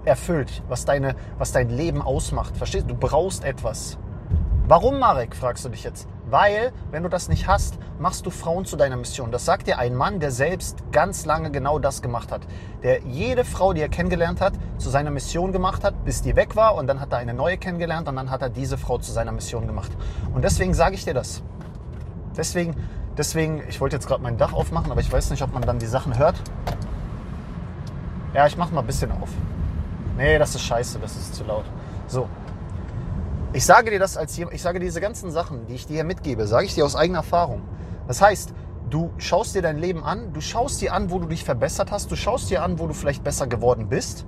erfüllt, 0.06 0.64
was, 0.70 0.86
deine, 0.86 1.16
was 1.38 1.52
dein 1.52 1.70
Leben 1.70 2.02
ausmacht. 2.02 2.56
Verstehst 2.56 2.86
du? 2.86 2.94
Du 2.94 3.00
brauchst 3.00 3.44
etwas. 3.44 3.98
Warum, 4.68 5.00
Marek, 5.00 5.36
fragst 5.36 5.66
du 5.66 5.70
dich 5.70 5.84
jetzt? 5.84 6.08
Weil, 6.30 6.74
wenn 6.92 7.04
du 7.04 7.10
das 7.10 7.30
nicht 7.30 7.48
hast, 7.48 7.78
machst 8.00 8.26
du 8.26 8.32
Frauen 8.32 8.66
zu 8.66 8.76
deiner 8.76 8.98
Mission. 8.98 9.32
Das 9.32 9.46
sagt 9.46 9.66
dir 9.68 9.80
ein 9.80 9.96
Mann, 9.96 10.20
der 10.20 10.32
selbst 10.32 10.84
ganz 10.92 11.26
lange 11.26 11.52
genau 11.52 11.80
das 11.80 12.02
gemacht 12.02 12.34
hat. 12.34 12.42
Der 12.84 13.02
jede 13.04 13.46
Frau, 13.46 13.72
die 13.72 13.80
er 13.80 13.88
kennengelernt 13.88 14.42
hat, 14.42 14.54
zu 14.78 14.90
seiner 14.90 15.10
Mission 15.10 15.54
gemacht 15.54 15.86
hat, 15.86 16.04
bis 16.04 16.22
die 16.22 16.36
weg 16.36 16.58
war 16.58 16.76
und 16.76 16.88
dann 16.88 17.00
hat 17.00 17.14
er 17.14 17.20
eine 17.20 17.34
neue 17.34 17.58
kennengelernt 17.58 18.10
und 18.10 18.18
dann 18.18 18.30
hat 18.30 18.42
er 18.42 18.50
diese 18.50 18.78
Frau 18.78 18.98
zu 18.98 19.14
seiner 19.14 19.32
Mission 19.32 19.68
gemacht. 19.68 19.92
Und 20.34 20.44
deswegen 20.44 20.74
sage 20.74 20.96
ich 20.96 21.06
dir 21.06 21.14
das. 21.14 21.44
Deswegen, 22.36 22.76
deswegen, 23.18 23.64
ich 23.70 23.80
wollte 23.80 23.96
jetzt 23.96 24.08
gerade 24.08 24.22
mein 24.22 24.38
Dach 24.38 24.52
aufmachen, 24.52 24.92
aber 24.92 25.00
ich 25.00 25.12
weiß 25.12 25.30
nicht, 25.30 25.44
ob 25.44 25.54
man 25.54 25.62
dann 25.62 25.80
die 25.80 25.86
Sachen 25.86 26.18
hört. 26.18 26.36
Ja, 28.34 28.46
ich 28.46 28.58
mache 28.58 28.74
mal 28.74 28.82
ein 28.82 28.88
bisschen 28.88 29.12
auf. 29.14 29.30
Nee, 30.18 30.38
das 30.38 30.56
ist 30.56 30.64
scheiße, 30.64 31.00
das 31.00 31.16
ist 31.16 31.36
zu 31.36 31.46
laut. 31.46 31.66
So. 32.08 32.28
Ich 33.58 33.66
sage 33.66 33.90
dir 33.90 33.98
das 33.98 34.18
als 34.18 34.38
ich 34.38 34.62
sage 34.62 34.80
diese 34.80 35.02
ganzen 35.02 35.32
Sachen, 35.32 35.66
die 35.66 35.74
ich 35.74 35.88
dir 35.88 35.96
hier 35.96 36.04
mitgebe, 36.04 36.46
sage 36.46 36.68
ich 36.68 36.76
dir 36.76 36.86
aus 36.86 36.96
eigener 36.96 37.18
Erfahrung. 37.18 37.64
Das 38.08 38.22
heißt, 38.22 38.54
du 38.92 39.10
schaust 39.18 39.56
dir 39.56 39.64
dein 39.64 39.80
Leben 39.80 40.04
an, 40.04 40.32
du 40.32 40.42
schaust 40.42 40.80
dir 40.80 40.94
an, 40.94 41.10
wo 41.10 41.18
du 41.18 41.26
dich 41.26 41.44
verbessert 41.44 41.90
hast, 41.90 42.12
du 42.12 42.16
schaust 42.16 42.52
dir 42.52 42.62
an, 42.62 42.78
wo 42.78 42.86
du 42.86 42.94
vielleicht 42.94 43.24
besser 43.24 43.48
geworden 43.48 43.90
bist. 43.90 44.28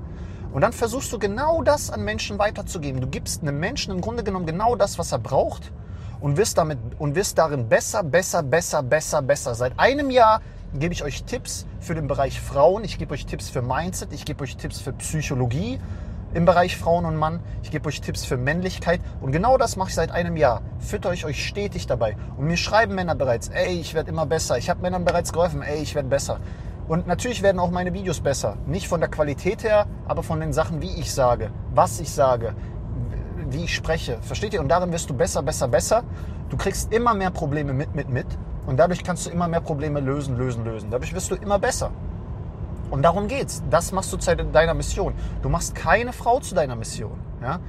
Und 0.52 0.62
dann 0.62 0.74
versuchst 0.74 1.14
du 1.14 1.20
genau 1.20 1.62
das 1.62 1.92
an 1.92 2.04
Menschen 2.04 2.40
weiterzugeben. 2.40 3.02
Du 3.02 3.08
gibst 3.08 3.44
einem 3.44 3.60
Menschen 3.60 3.94
im 3.94 4.02
Grunde 4.02 4.24
genommen 4.24 4.48
genau 4.48 4.76
das, 4.76 4.98
was 4.98 5.12
er 5.12 5.20
braucht 5.20 5.72
und 6.20 6.36
wirst 6.38 6.58
damit 6.58 6.80
und 6.98 7.14
wirst 7.14 7.38
darin 7.38 7.70
besser, 7.70 8.02
besser, 8.04 8.42
besser, 8.42 8.82
besser, 8.82 9.22
besser. 9.22 9.54
Seit 9.54 9.78
einem 9.78 10.10
Jahr 10.10 10.42
gebe 10.74 10.92
ich 10.92 11.04
euch 11.04 11.24
Tipps 11.26 11.68
für 11.82 11.94
den 11.94 12.08
Bereich 12.08 12.42
Frauen, 12.42 12.84
ich 12.84 12.98
gebe 12.98 13.14
euch 13.14 13.28
Tipps 13.28 13.48
für 13.48 13.62
Mindset, 13.62 14.12
ich 14.12 14.26
gebe 14.26 14.44
euch 14.44 14.58
Tipps 14.58 14.82
für 14.82 14.94
Psychologie 14.94 15.80
im 16.34 16.46
Bereich 16.46 16.78
Frauen 16.78 17.06
und 17.06 17.16
Mann, 17.16 17.40
ich 17.64 17.72
gebe 17.72 17.88
euch 17.88 18.02
Tipps 18.02 18.26
für 18.26 18.38
Männlichkeit 18.38 19.02
und 19.22 19.32
genau 19.32 19.58
das 19.58 19.76
mache 19.76 19.90
ich 19.90 19.96
seit 19.96 20.12
einem 20.12 20.38
Jahr. 20.38 20.62
Fütter 20.80 21.14
ich 21.14 21.26
euch 21.26 21.46
stetig 21.46 21.88
dabei. 21.88 22.16
Und 22.38 22.46
mir 22.46 22.58
schreiben 22.58 22.96
Männer 22.96 23.16
bereits, 23.16 23.50
ey, 23.50 23.80
ich 23.80 23.94
werde 23.94 24.10
immer 24.10 24.26
besser. 24.26 24.58
Ich 24.58 24.70
habe 24.70 24.82
Männern 24.82 25.06
bereits 25.06 25.34
geholfen, 25.34 25.62
ey, 25.62 25.82
ich 25.82 25.96
werde 25.96 26.10
besser. 26.10 26.40
Und 26.88 27.08
natürlich 27.08 27.44
werden 27.44 27.60
auch 27.60 27.72
meine 27.72 27.94
Videos 27.94 28.20
besser. 28.20 28.58
Nicht 28.66 28.88
von 28.88 29.00
der 29.00 29.10
Qualität 29.10 29.64
her, 29.64 29.86
aber 30.08 30.24
von 30.24 30.40
den 30.40 30.54
Sachen, 30.54 30.82
wie 30.82 31.00
ich 31.00 31.14
sage, 31.14 31.52
was 31.74 32.00
ich 32.00 32.12
sage, 32.12 32.56
wie 33.50 33.66
ich 33.66 33.76
spreche. 33.76 34.18
Versteht 34.22 34.54
ihr? 34.54 34.60
Und 34.60 34.70
darin 34.70 34.92
wirst 34.92 35.10
du 35.10 35.14
besser, 35.14 35.44
besser, 35.44 35.68
besser. 35.68 36.04
Du 36.50 36.58
kriegst 36.58 36.92
immer 36.92 37.14
mehr 37.14 37.32
Probleme 37.32 37.74
mit, 37.74 37.94
mit, 37.94 38.10
mit. 38.10 38.26
Und 38.66 38.78
dadurch 38.78 39.04
kannst 39.04 39.26
du 39.26 39.30
immer 39.30 39.48
mehr 39.48 39.62
Probleme 39.62 40.00
lösen, 40.00 40.38
lösen, 40.38 40.64
lösen. 40.64 40.90
Dadurch 40.92 41.14
wirst 41.14 41.32
du 41.32 41.36
immer 41.36 41.60
besser. 41.60 41.92
Und 42.92 43.04
darum 43.04 43.28
geht's. 43.28 43.62
Das 43.70 43.92
machst 43.92 44.12
du 44.12 44.18
zu 44.18 44.36
deiner 44.36 44.74
Mission. 44.74 45.14
Du 45.42 45.50
machst 45.50 45.76
keine 45.76 46.14
Frau 46.14 46.40
zu 46.40 46.56
deiner 46.56 46.76
Mission. 46.76 47.20
Ja? 47.42 47.60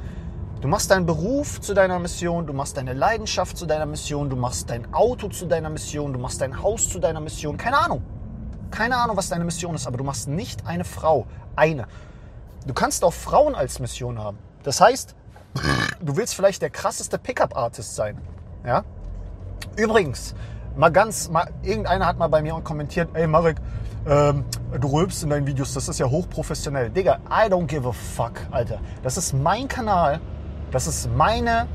Du 0.60 0.68
machst 0.68 0.90
deinen 0.90 1.06
Beruf 1.06 1.60
zu 1.60 1.72
deiner 1.72 1.98
Mission, 1.98 2.46
du 2.46 2.52
machst 2.52 2.76
deine 2.76 2.92
Leidenschaft 2.92 3.56
zu 3.56 3.64
deiner 3.64 3.86
Mission, 3.86 4.28
du 4.28 4.36
machst 4.36 4.68
dein 4.68 4.92
Auto 4.92 5.28
zu 5.28 5.46
deiner 5.46 5.70
Mission, 5.70 6.12
du 6.12 6.18
machst 6.18 6.40
dein 6.42 6.62
Haus 6.62 6.90
zu 6.90 6.98
deiner 6.98 7.20
Mission. 7.20 7.56
Keine 7.56 7.78
Ahnung. 7.78 8.02
Keine 8.70 8.96
Ahnung, 8.98 9.16
was 9.16 9.30
deine 9.30 9.44
Mission 9.44 9.74
ist, 9.74 9.86
aber 9.86 9.96
du 9.96 10.04
machst 10.04 10.28
nicht 10.28 10.66
eine 10.66 10.84
Frau. 10.84 11.26
Eine. 11.56 11.86
Du 12.66 12.74
kannst 12.74 13.04
auch 13.04 13.12
Frauen 13.12 13.54
als 13.54 13.80
Mission 13.80 14.18
haben. 14.18 14.38
Das 14.62 14.82
heißt, 14.82 15.14
du 16.00 16.16
willst 16.16 16.34
vielleicht 16.34 16.60
der 16.60 16.70
krasseste 16.70 17.18
Pickup-Artist 17.18 17.94
sein. 17.94 18.18
Ja? 18.64 18.84
Übrigens, 19.76 20.34
mal 20.76 20.90
ganz, 20.90 21.30
mal, 21.30 21.50
irgendeiner 21.62 22.04
hat 22.06 22.18
mal 22.18 22.28
bei 22.28 22.42
mir 22.42 22.52
kommentiert, 22.62 23.08
ey 23.14 23.26
Marek, 23.26 23.56
ähm, 24.06 24.44
du 24.80 24.88
rülpst 24.88 25.22
in 25.22 25.30
deinen 25.30 25.46
Videos, 25.46 25.74
das 25.74 25.88
ist 25.88 25.98
ja 25.98 26.06
hochprofessionell. 26.06 26.90
Digga, 26.90 27.20
I 27.26 27.50
don't 27.50 27.66
give 27.66 27.86
a 27.86 27.92
fuck, 27.92 28.32
Alter. 28.50 28.80
Das 29.02 29.16
ist 29.16 29.32
mein 29.32 29.68
Kanal, 29.68 30.20
das 30.70 30.86
ist 30.86 31.10
meine 31.14 31.68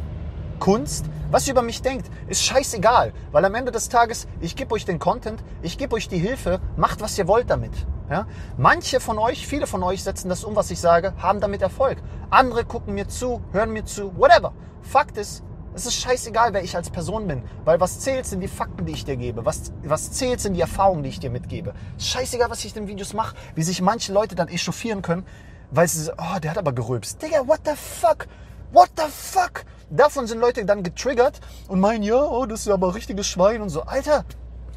Kunst. 0.60 1.05
Was 1.32 1.48
ihr 1.48 1.53
über 1.53 1.62
mich 1.62 1.82
denkt, 1.82 2.10
ist 2.27 2.44
scheißegal, 2.44 3.12
weil 3.32 3.46
am 3.46 3.55
Ende 3.55 3.72
des 3.72 3.89
Tages, 3.89 4.27
ich 4.39 4.55
gebe 4.55 4.74
euch 4.74 4.86
den 4.86 5.00
Content, 5.00 5.44
ich 5.62 5.77
gebe 5.77 5.96
euch 5.96 6.08
die 6.08 6.20
Hilfe, 6.20 6.60
macht 6.77 7.01
was 7.01 7.17
ihr 7.17 7.27
wollt 7.27 7.50
damit. 7.50 7.74
Ja? 8.10 8.27
Manche 8.58 9.00
von 9.00 9.17
euch, 9.17 9.48
viele 9.48 9.67
von 9.67 9.84
euch 9.84 10.03
setzen 10.03 10.29
das 10.29 10.44
um, 10.44 10.55
was 10.55 10.72
ich 10.72 10.79
sage, 10.79 11.13
haben 11.17 11.39
damit 11.39 11.62
Erfolg. 11.62 11.98
Andere 12.29 12.63
gucken 12.63 12.94
mir 12.94 13.08
zu, 13.08 13.41
hören 13.51 13.72
mir 13.74 13.86
zu, 13.86 14.15
whatever. 14.17 14.53
Fakt 14.82 15.17
ist, 15.17 15.44
es 15.75 15.86
ist 15.86 15.96
scheißegal, 15.96 16.53
wer 16.53 16.63
ich 16.63 16.75
als 16.75 16.89
Person 16.89 17.27
bin, 17.27 17.44
weil 17.65 17.79
was 17.82 18.00
zählt, 18.00 18.25
sind 18.25 18.39
die 18.39 18.48
Fakten, 18.48 18.86
die 18.86 18.94
ich 18.94 19.03
dir 19.03 19.17
gebe. 19.17 19.46
Was, 19.46 19.74
was 19.84 20.13
zählt, 20.13 20.39
sind 20.39 20.53
die 20.53 20.62
Erfahrungen, 20.62 21.03
die 21.03 21.10
ich 21.10 21.20
dir 21.20 21.29
mitgebe. 21.29 21.74
Scheißegal, 22.00 22.50
was 22.50 22.63
ich 22.63 22.75
in 22.75 22.84
den 22.84 22.88
Videos 22.88 23.13
mache, 23.13 23.36
wie 23.55 23.63
sich 23.63 23.82
manche 23.82 24.13
Leute 24.13 24.36
dann 24.36 24.48
echauffieren 24.48 25.01
können, 25.01 25.25
weil 25.72 25.88
sie 25.89 26.03
so, 26.03 26.13
oh, 26.13 26.39
der 26.39 26.51
hat 26.51 26.58
aber 26.58 26.72
gerülpst. 26.72 27.22
Digga, 27.22 27.46
what 27.46 27.60
the 27.65 27.74
fuck? 27.75 28.27
What 28.72 28.91
the 28.96 29.03
fuck? 29.10 29.65
Davon 29.89 30.27
sind 30.27 30.39
Leute 30.39 30.65
dann 30.65 30.82
getriggert 30.82 31.41
und 31.67 31.82
meinen, 31.82 32.03
ja, 32.03 32.24
oh, 32.24 32.46
das 32.46 32.62
ist 32.62 32.70
aber 32.70 32.88
ein 32.88 32.94
richtiges 32.94 33.27
Schwein 33.27 33.62
und 33.62 33.70
so. 33.70 33.82
Alter, 33.82 34.24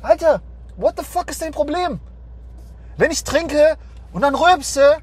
Alter, 0.02 0.42
what 0.76 0.94
the 0.98 1.04
fuck 1.04 1.30
ist 1.30 1.40
dein 1.40 1.52
Problem? 1.52 2.00
Wenn 2.96 3.12
ich 3.12 3.22
trinke 3.22 3.76
und 4.12 4.22
dann 4.22 4.34
rülpse, 4.34 4.98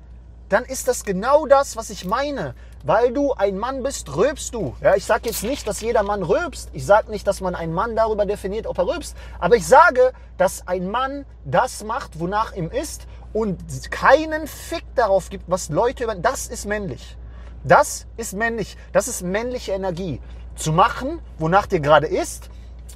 dann 0.49 0.63
ist 0.63 0.87
das 0.87 1.03
genau 1.03 1.45
das, 1.45 1.75
was 1.75 1.89
ich 1.89 2.05
meine. 2.05 2.55
Weil 2.83 3.11
du 3.11 3.33
ein 3.33 3.57
Mann 3.57 3.81
bist, 3.81 4.15
rülpst 4.15 4.53
du. 4.53 4.75
Ja, 4.79 4.95
ich 4.95 5.05
sage 5.05 5.29
jetzt 5.29 5.43
nicht, 5.43 5.67
dass 5.67 5.81
jeder 5.81 6.03
Mann 6.03 6.21
rülpst. 6.21 6.69
Ich 6.73 6.85
sage 6.85 7.09
nicht, 7.09 7.25
dass 7.25 7.41
man 7.41 7.55
einen 7.55 7.73
Mann 7.73 7.95
darüber 7.95 8.27
definiert, 8.27 8.67
ob 8.67 8.77
er 8.77 8.87
rülpst. 8.87 9.15
Aber 9.39 9.55
ich 9.55 9.65
sage, 9.65 10.13
dass 10.37 10.67
ein 10.67 10.89
Mann 10.89 11.25
das 11.45 11.83
macht, 11.83 12.19
wonach 12.19 12.53
ihm 12.53 12.69
ist 12.69 13.07
und 13.33 13.89
keinen 13.89 14.45
Fick 14.47 14.83
darauf 14.93 15.29
gibt, 15.29 15.45
was 15.47 15.69
Leute 15.69 16.03
über... 16.03 16.13
Das 16.13 16.47
ist 16.47 16.65
männlich. 16.65 17.17
Das 17.63 18.05
ist 18.17 18.33
männlich. 18.33 18.77
Das 18.91 19.07
ist 19.07 19.23
männliche 19.23 19.71
Energie. 19.71 20.21
Zu 20.55 20.71
machen, 20.71 21.19
wonach 21.39 21.65
dir 21.65 21.79
gerade 21.79 22.07
ist 22.07 22.49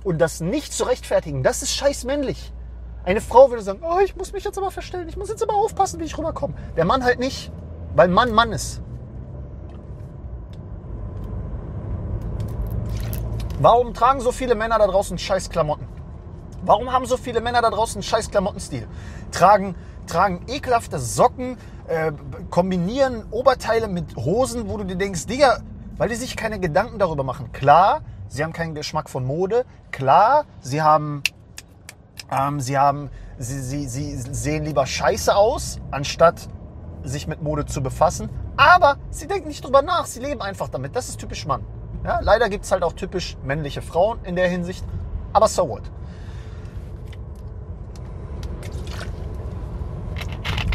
und 0.03 0.20
das 0.20 0.39
nicht 0.39 0.72
zu 0.74 0.86
rechtfertigen, 0.86 1.44
das 1.44 1.62
ist 1.62 1.74
scheiß 1.74 2.06
männlich. 2.06 2.53
Eine 3.10 3.22
Frau 3.22 3.50
würde 3.50 3.63
sagen, 3.63 3.80
oh, 3.82 3.98
ich 4.06 4.16
muss 4.16 4.34
mich 4.34 4.44
jetzt 4.44 4.60
aber 4.60 4.70
verstellen, 4.70 5.10
ich 5.10 5.18
muss 5.18 5.30
jetzt 5.30 5.42
aber 5.42 5.56
aufpassen, 5.56 6.00
wie 6.00 6.04
ich 6.04 6.16
rüberkomme. 6.16 6.54
Der 6.78 6.86
Mann 6.86 7.04
halt 7.04 7.18
nicht, 7.18 7.51
weil 7.96 8.08
Mann 8.08 8.32
Mann 8.32 8.51
ist. 8.51 8.84
Warum 13.60 13.96
tragen 13.96 14.22
so 14.22 14.32
viele 14.32 14.54
Männer 14.54 14.78
da 14.78 14.86
draußen 14.86 15.18
scheiß 15.18 15.50
Klamotten? 15.50 15.88
Warum 16.62 16.94
haben 16.94 17.08
so 17.08 17.18
viele 17.18 17.42
Männer 17.42 17.63
da 17.63 17.72
draußen 17.72 18.04
scheiß 18.04 18.30
Klamottenstil? 18.30 18.88
Tragen, 19.32 19.74
tragen 20.06 20.46
ekelhafte 20.46 21.00
Socken, 21.00 21.58
äh, 21.88 22.12
kombinieren 22.51 23.24
Oberteile 23.32 23.88
mit 23.88 24.16
Hosen, 24.18 24.70
wo 24.70 24.78
du 24.78 24.84
dir 24.84 24.98
denkst, 24.98 25.25
Digga, 25.25 25.62
weil 25.98 26.10
die 26.10 26.16
sich 26.16 26.38
keine 26.38 26.60
Gedanken 26.60 27.00
darüber 27.00 27.24
machen. 27.24 27.51
Klar, 27.54 28.01
sie 28.28 28.44
haben 28.44 28.54
keinen 28.54 28.75
Geschmack 28.75 29.10
von 29.10 29.25
Mode. 29.25 29.66
Klar, 29.89 30.46
sie 30.62 30.84
haben, 30.84 31.24
ähm, 32.31 32.59
sie 32.59 32.77
haben, 32.77 33.09
sie, 33.38 33.59
sie, 33.59 33.88
sie 33.88 34.15
sehen 34.15 34.65
lieber 34.65 34.86
scheiße 34.86 35.36
aus, 35.36 35.79
anstatt 35.91 36.48
sich 37.03 37.27
mit 37.27 37.41
Mode 37.41 37.65
zu 37.65 37.81
befassen. 37.81 38.29
Aber 38.57 38.98
sie 39.09 39.27
denken 39.27 39.48
nicht 39.48 39.63
drüber 39.63 39.81
nach, 39.81 40.05
sie 40.05 40.19
leben 40.19 40.41
einfach 40.41 40.67
damit. 40.67 40.95
Das 40.95 41.09
ist 41.09 41.19
typisch 41.19 41.45
Mann. 41.45 41.63
Ja, 42.03 42.19
leider 42.21 42.50
gibt 42.50 42.65
es 42.65 42.71
halt 42.71 42.83
auch 42.83 42.93
typisch 42.93 43.38
männliche 43.43 43.81
Frauen 43.81 44.19
in 44.24 44.36
der 44.36 44.48
Hinsicht, 44.48 44.86
aber 45.33 45.48
so 45.48 45.67
what. 45.67 45.83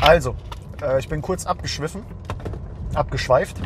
Also, 0.00 0.34
äh, 0.82 0.98
ich 0.98 1.08
bin 1.08 1.22
kurz 1.22 1.46
abgeschwiffen, 1.46 2.04
abgeschweift. 2.94 3.56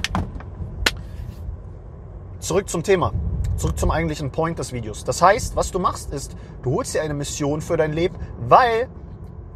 Zurück 2.39 2.69
zum 2.69 2.85
Thema, 2.85 3.13
zurück 3.59 3.79
zum 3.79 3.91
eigentlichen 3.91 4.31
Point 4.31 4.59
des 4.59 4.73
Videos. 4.73 5.05
Das 5.05 5.21
heißt, 5.21 5.57
was 5.57 5.71
du 5.71 5.79
machst 5.79 6.13
ist, 6.13 6.37
du 6.63 6.77
holst 6.77 6.95
dir 6.95 7.03
eine 7.03 7.15
Mission 7.15 7.61
für 7.61 7.77
dein 7.77 7.93
Leben, 7.93 8.17
weil 8.39 8.89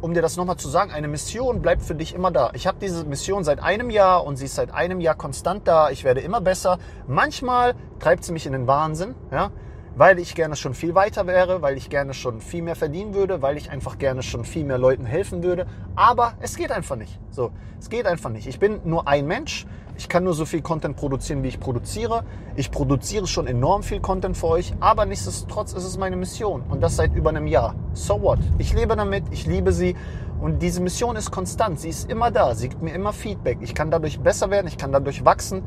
um 0.01 0.13
dir 0.13 0.21
das 0.21 0.35
nochmal 0.35 0.57
zu 0.57 0.67
sagen, 0.67 0.91
eine 0.91 1.07
Mission 1.07 1.61
bleibt 1.61 1.81
für 1.81 1.95
dich 1.95 2.13
immer 2.13 2.29
da. 2.29 2.51
Ich 2.55 2.67
habe 2.67 2.77
diese 2.81 3.05
Mission 3.05 3.45
seit 3.45 3.63
einem 3.63 3.89
Jahr 3.89 4.25
und 4.25 4.35
sie 4.35 4.45
ist 4.45 4.55
seit 4.55 4.73
einem 4.73 4.99
Jahr 4.99 5.15
konstant 5.15 5.65
da. 5.65 5.91
Ich 5.91 6.03
werde 6.03 6.19
immer 6.19 6.41
besser. 6.41 6.77
Manchmal 7.07 7.73
treibt 7.99 8.25
sie 8.25 8.33
mich 8.33 8.45
in 8.45 8.51
den 8.51 8.67
Wahnsinn, 8.67 9.15
ja, 9.31 9.51
weil 9.95 10.19
ich 10.19 10.35
gerne 10.35 10.55
schon 10.55 10.73
viel 10.73 10.95
weiter 10.95 11.27
wäre, 11.27 11.61
weil 11.61 11.77
ich 11.77 11.89
gerne 11.89 12.13
schon 12.13 12.41
viel 12.41 12.63
mehr 12.63 12.75
verdienen 12.75 13.13
würde, 13.13 13.41
weil 13.41 13.57
ich 13.57 13.69
einfach 13.69 13.97
gerne 13.97 14.23
schon 14.23 14.43
viel 14.43 14.63
mehr 14.63 14.77
Leuten 14.77 15.05
helfen 15.05 15.43
würde. 15.43 15.67
Aber 15.95 16.33
es 16.39 16.55
geht 16.55 16.71
einfach 16.71 16.95
nicht. 16.95 17.19
So, 17.29 17.51
es 17.79 17.89
geht 17.89 18.05
einfach 18.05 18.29
nicht. 18.29 18.47
Ich 18.47 18.59
bin 18.59 18.81
nur 18.83 19.07
ein 19.07 19.27
Mensch. 19.27 19.67
Ich 19.95 20.09
kann 20.09 20.23
nur 20.23 20.33
so 20.33 20.45
viel 20.45 20.63
Content 20.63 20.95
produzieren, 20.95 21.43
wie 21.43 21.49
ich 21.49 21.59
produziere. 21.59 22.23
Ich 22.55 22.71
produziere 22.71 23.27
schon 23.27 23.45
enorm 23.45 23.83
viel 23.83 23.99
Content 23.99 24.35
für 24.35 24.47
euch, 24.47 24.73
aber 24.79 25.05
nichtsdestotrotz 25.05 25.73
ist 25.73 25.83
es 25.83 25.99
meine 25.99 26.15
Mission 26.15 26.63
und 26.67 26.81
das 26.81 26.95
seit 26.95 27.13
über 27.13 27.29
einem 27.29 27.45
Jahr. 27.45 27.75
So 27.93 28.19
what? 28.19 28.39
Ich 28.57 28.73
lebe 28.73 28.95
damit, 28.95 29.25
ich 29.29 29.45
liebe 29.45 29.71
sie 29.71 29.95
und 30.41 30.63
diese 30.63 30.81
Mission 30.81 31.15
ist 31.15 31.29
konstant. 31.29 31.79
Sie 31.79 31.89
ist 31.89 32.09
immer 32.09 32.31
da, 32.31 32.55
sie 32.55 32.69
gibt 32.69 32.81
mir 32.81 32.93
immer 32.93 33.13
Feedback. 33.13 33.59
Ich 33.61 33.75
kann 33.75 33.91
dadurch 33.91 34.19
besser 34.19 34.49
werden, 34.49 34.65
ich 34.67 34.79
kann 34.79 34.91
dadurch 34.91 35.23
wachsen. 35.25 35.63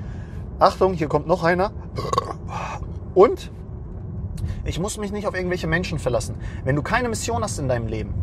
Achtung, 0.58 0.94
hier 0.94 1.06
kommt 1.06 1.28
noch 1.28 1.44
einer. 1.44 1.70
Und 3.14 3.52
ich 4.66 4.78
muss 4.78 4.98
mich 4.98 5.12
nicht 5.12 5.26
auf 5.26 5.34
irgendwelche 5.34 5.66
Menschen 5.66 5.98
verlassen. 5.98 6.34
Wenn 6.64 6.76
du 6.76 6.82
keine 6.82 7.08
Mission 7.08 7.42
hast 7.42 7.58
in 7.58 7.68
deinem 7.68 7.86
Leben, 7.86 8.14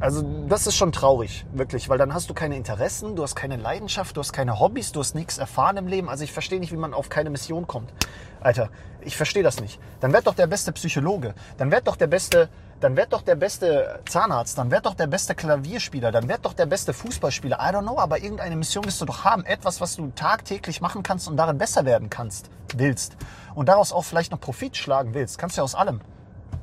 also 0.00 0.22
das 0.48 0.66
ist 0.66 0.76
schon 0.76 0.92
traurig, 0.92 1.46
wirklich, 1.52 1.88
weil 1.88 1.98
dann 1.98 2.12
hast 2.12 2.28
du 2.28 2.34
keine 2.34 2.56
Interessen, 2.56 3.14
du 3.14 3.22
hast 3.22 3.36
keine 3.36 3.56
Leidenschaft, 3.56 4.16
du 4.16 4.20
hast 4.20 4.32
keine 4.32 4.58
Hobbys, 4.58 4.92
du 4.92 5.00
hast 5.00 5.14
nichts 5.14 5.38
erfahren 5.38 5.76
im 5.76 5.86
Leben. 5.86 6.08
Also 6.08 6.24
ich 6.24 6.32
verstehe 6.32 6.60
nicht, 6.60 6.72
wie 6.72 6.76
man 6.76 6.92
auf 6.92 7.08
keine 7.08 7.30
Mission 7.30 7.66
kommt. 7.66 7.92
Alter, 8.40 8.70
ich 9.00 9.16
verstehe 9.16 9.42
das 9.42 9.60
nicht. 9.60 9.78
Dann 10.00 10.12
werd 10.12 10.26
doch 10.26 10.34
der 10.34 10.46
beste 10.46 10.72
Psychologe, 10.72 11.34
dann 11.56 11.70
werd 11.70 11.86
doch 11.86 11.96
der 11.96 12.06
beste, 12.06 12.48
dann 12.82 12.96
werd 12.96 13.12
doch 13.12 13.22
der 13.22 13.36
beste 13.36 14.00
Zahnarzt, 14.08 14.58
dann 14.58 14.70
werd 14.70 14.86
doch 14.86 14.94
der 14.94 15.06
beste 15.06 15.34
Klavierspieler, 15.34 16.10
dann 16.10 16.28
werd 16.28 16.44
doch 16.44 16.52
der 16.52 16.66
beste 16.66 16.92
Fußballspieler. 16.92 17.58
I 17.58 17.74
don't 17.74 17.82
know, 17.82 17.98
aber 17.98 18.18
irgendeine 18.18 18.56
Mission 18.56 18.84
wirst 18.84 19.00
du 19.00 19.04
doch 19.04 19.24
haben, 19.24 19.44
etwas, 19.44 19.80
was 19.80 19.94
du 19.96 20.10
tagtäglich 20.14 20.80
machen 20.80 21.02
kannst 21.02 21.28
und 21.28 21.36
darin 21.36 21.58
besser 21.58 21.84
werden 21.84 22.10
kannst, 22.10 22.50
willst 22.76 23.16
und 23.54 23.68
daraus 23.68 23.92
auch 23.92 24.02
vielleicht 24.02 24.32
noch 24.32 24.40
Profit 24.40 24.76
schlagen 24.76 25.14
willst. 25.14 25.38
Kannst 25.38 25.56
du 25.56 25.60
ja 25.60 25.64
aus 25.64 25.76
allem. 25.76 26.00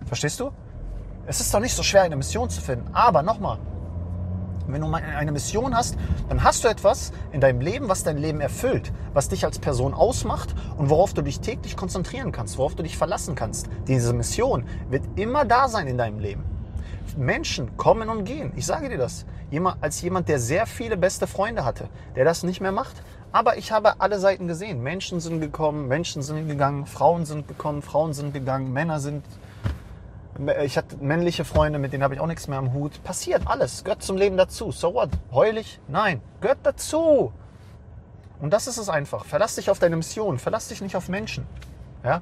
Verstehst 0.08 0.40
du? 0.40 0.52
Es 1.26 1.40
ist 1.40 1.54
doch 1.54 1.60
nicht 1.60 1.76
so 1.76 1.84
schwer, 1.84 2.02
eine 2.02 2.16
Mission 2.16 2.50
zu 2.50 2.60
finden. 2.60 2.94
Aber 2.94 3.24
nochmal, 3.24 3.60
wenn 4.74 4.82
du 4.82 4.94
eine 4.94 5.32
Mission 5.32 5.76
hast, 5.76 5.98
dann 6.28 6.44
hast 6.44 6.64
du 6.64 6.68
etwas 6.68 7.12
in 7.32 7.42
deinem 7.42 7.62
Leben, 7.62 7.90
was 7.90 8.04
dein 8.04 8.18
Leben 8.18 8.42
erfüllt, 8.42 8.92
was 9.14 9.30
dich 9.30 9.46
als 9.46 9.60
Person 9.60 9.94
ausmacht 9.94 10.56
und 10.78 10.90
worauf 10.90 11.14
du 11.14 11.22
dich 11.22 11.40
täglich 11.40 11.76
konzentrieren 11.76 12.32
kannst, 12.32 12.58
worauf 12.58 12.76
du 12.76 12.84
dich 12.84 12.98
verlassen 12.98 13.36
kannst. 13.36 13.68
Diese 13.88 14.14
Mission 14.14 14.66
wird 14.90 15.04
immer 15.16 15.46
da 15.46 15.68
sein 15.68 15.88
in 15.88 15.98
deinem 15.98 16.20
Leben. 16.20 16.44
Menschen 17.18 17.76
kommen 17.76 18.10
und 18.10 18.24
gehen. 18.24 18.52
Ich 18.56 18.66
sage 18.66 18.90
dir 18.90 18.98
das. 18.98 19.26
Als 19.82 20.02
jemand, 20.02 20.30
der 20.30 20.40
sehr 20.40 20.68
viele 20.68 20.96
beste 20.96 21.26
Freunde 21.26 21.66
hatte, 21.66 21.90
der 22.16 22.24
das 22.24 22.44
nicht 22.44 22.62
mehr 22.62 22.72
macht. 22.72 23.02
Aber 23.32 23.58
ich 23.58 23.72
habe 23.72 24.00
alle 24.00 24.20
Seiten 24.20 24.48
gesehen. 24.48 24.82
Menschen 24.82 25.20
sind 25.20 25.40
gekommen, 25.40 25.88
Menschen 25.88 26.22
sind 26.22 26.48
gegangen, 26.48 26.86
Frauen 26.86 27.26
sind 27.26 27.48
gekommen, 27.48 27.82
Frauen 27.82 28.14
sind 28.14 28.34
gegangen, 28.34 28.72
Männer 28.74 29.00
sind 29.00 29.24
Ich 30.64 30.78
hatte 30.78 30.98
männliche 30.98 31.44
Freunde, 31.44 31.80
mit 31.80 31.92
denen 31.92 32.04
habe 32.04 32.14
ich 32.14 32.20
auch 32.22 32.28
nichts 32.28 32.48
mehr 32.48 32.60
am 32.60 32.74
Hut. 32.74 33.04
Passiert 33.04 33.44
alles, 33.46 33.84
gehört 33.84 34.04
zum 34.04 34.16
Leben 34.16 34.38
dazu. 34.38 34.72
So 34.72 34.94
what? 34.94 35.10
Heulig? 35.32 35.80
Nein, 35.88 36.22
gehört 36.40 36.60
dazu. 36.64 37.34
Und 38.40 38.54
das 38.54 38.68
ist 38.68 38.78
es 38.78 38.88
einfach. 38.88 39.26
Verlass 39.26 39.56
dich 39.56 39.70
auf 39.70 39.80
deine 39.80 39.98
Mission, 39.98 40.40
verlass 40.40 40.70
dich 40.70 40.82
nicht 40.82 40.96
auf 40.96 41.10
Menschen. 41.10 41.46
Ja? 42.04 42.22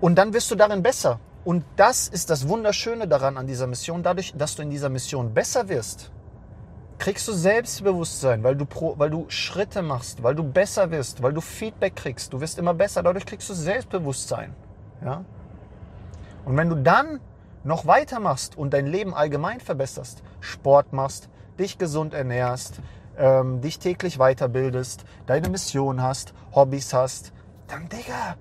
Und 0.00 0.16
dann 0.16 0.32
wirst 0.32 0.50
du 0.50 0.54
darin 0.54 0.82
besser. 0.82 1.18
Und 1.44 1.64
das 1.76 2.08
ist 2.08 2.30
das 2.30 2.48
Wunderschöne 2.48 3.08
daran 3.08 3.36
an 3.36 3.46
dieser 3.46 3.66
Mission. 3.66 4.02
Dadurch, 4.02 4.32
dass 4.36 4.54
du 4.54 4.62
in 4.62 4.70
dieser 4.70 4.88
Mission 4.88 5.34
besser 5.34 5.68
wirst, 5.68 6.12
kriegst 6.98 7.26
du 7.26 7.32
Selbstbewusstsein, 7.32 8.44
weil 8.44 8.54
du, 8.54 8.64
pro, 8.64 8.94
weil 8.96 9.10
du 9.10 9.26
Schritte 9.28 9.82
machst, 9.82 10.22
weil 10.22 10.34
du 10.34 10.44
besser 10.44 10.90
wirst, 10.90 11.22
weil 11.22 11.32
du 11.32 11.40
Feedback 11.40 11.96
kriegst. 11.96 12.32
Du 12.32 12.40
wirst 12.40 12.58
immer 12.58 12.74
besser, 12.74 13.02
dadurch 13.02 13.26
kriegst 13.26 13.50
du 13.50 13.54
Selbstbewusstsein. 13.54 14.54
Ja? 15.04 15.24
Und 16.44 16.56
wenn 16.56 16.68
du 16.68 16.76
dann 16.76 17.20
noch 17.64 17.86
weitermachst 17.86 18.56
und 18.56 18.74
dein 18.74 18.86
Leben 18.86 19.14
allgemein 19.14 19.60
verbesserst, 19.60 20.22
Sport 20.40 20.92
machst, 20.92 21.28
dich 21.58 21.78
gesund 21.78 22.14
ernährst, 22.14 22.80
ähm, 23.16 23.60
dich 23.60 23.78
täglich 23.78 24.18
weiterbildest, 24.18 25.04
deine 25.26 25.48
Mission 25.48 26.02
hast, 26.02 26.34
Hobbys 26.54 26.92
hast, 26.92 27.32
dann 27.68 27.88
Digga, 27.88 28.36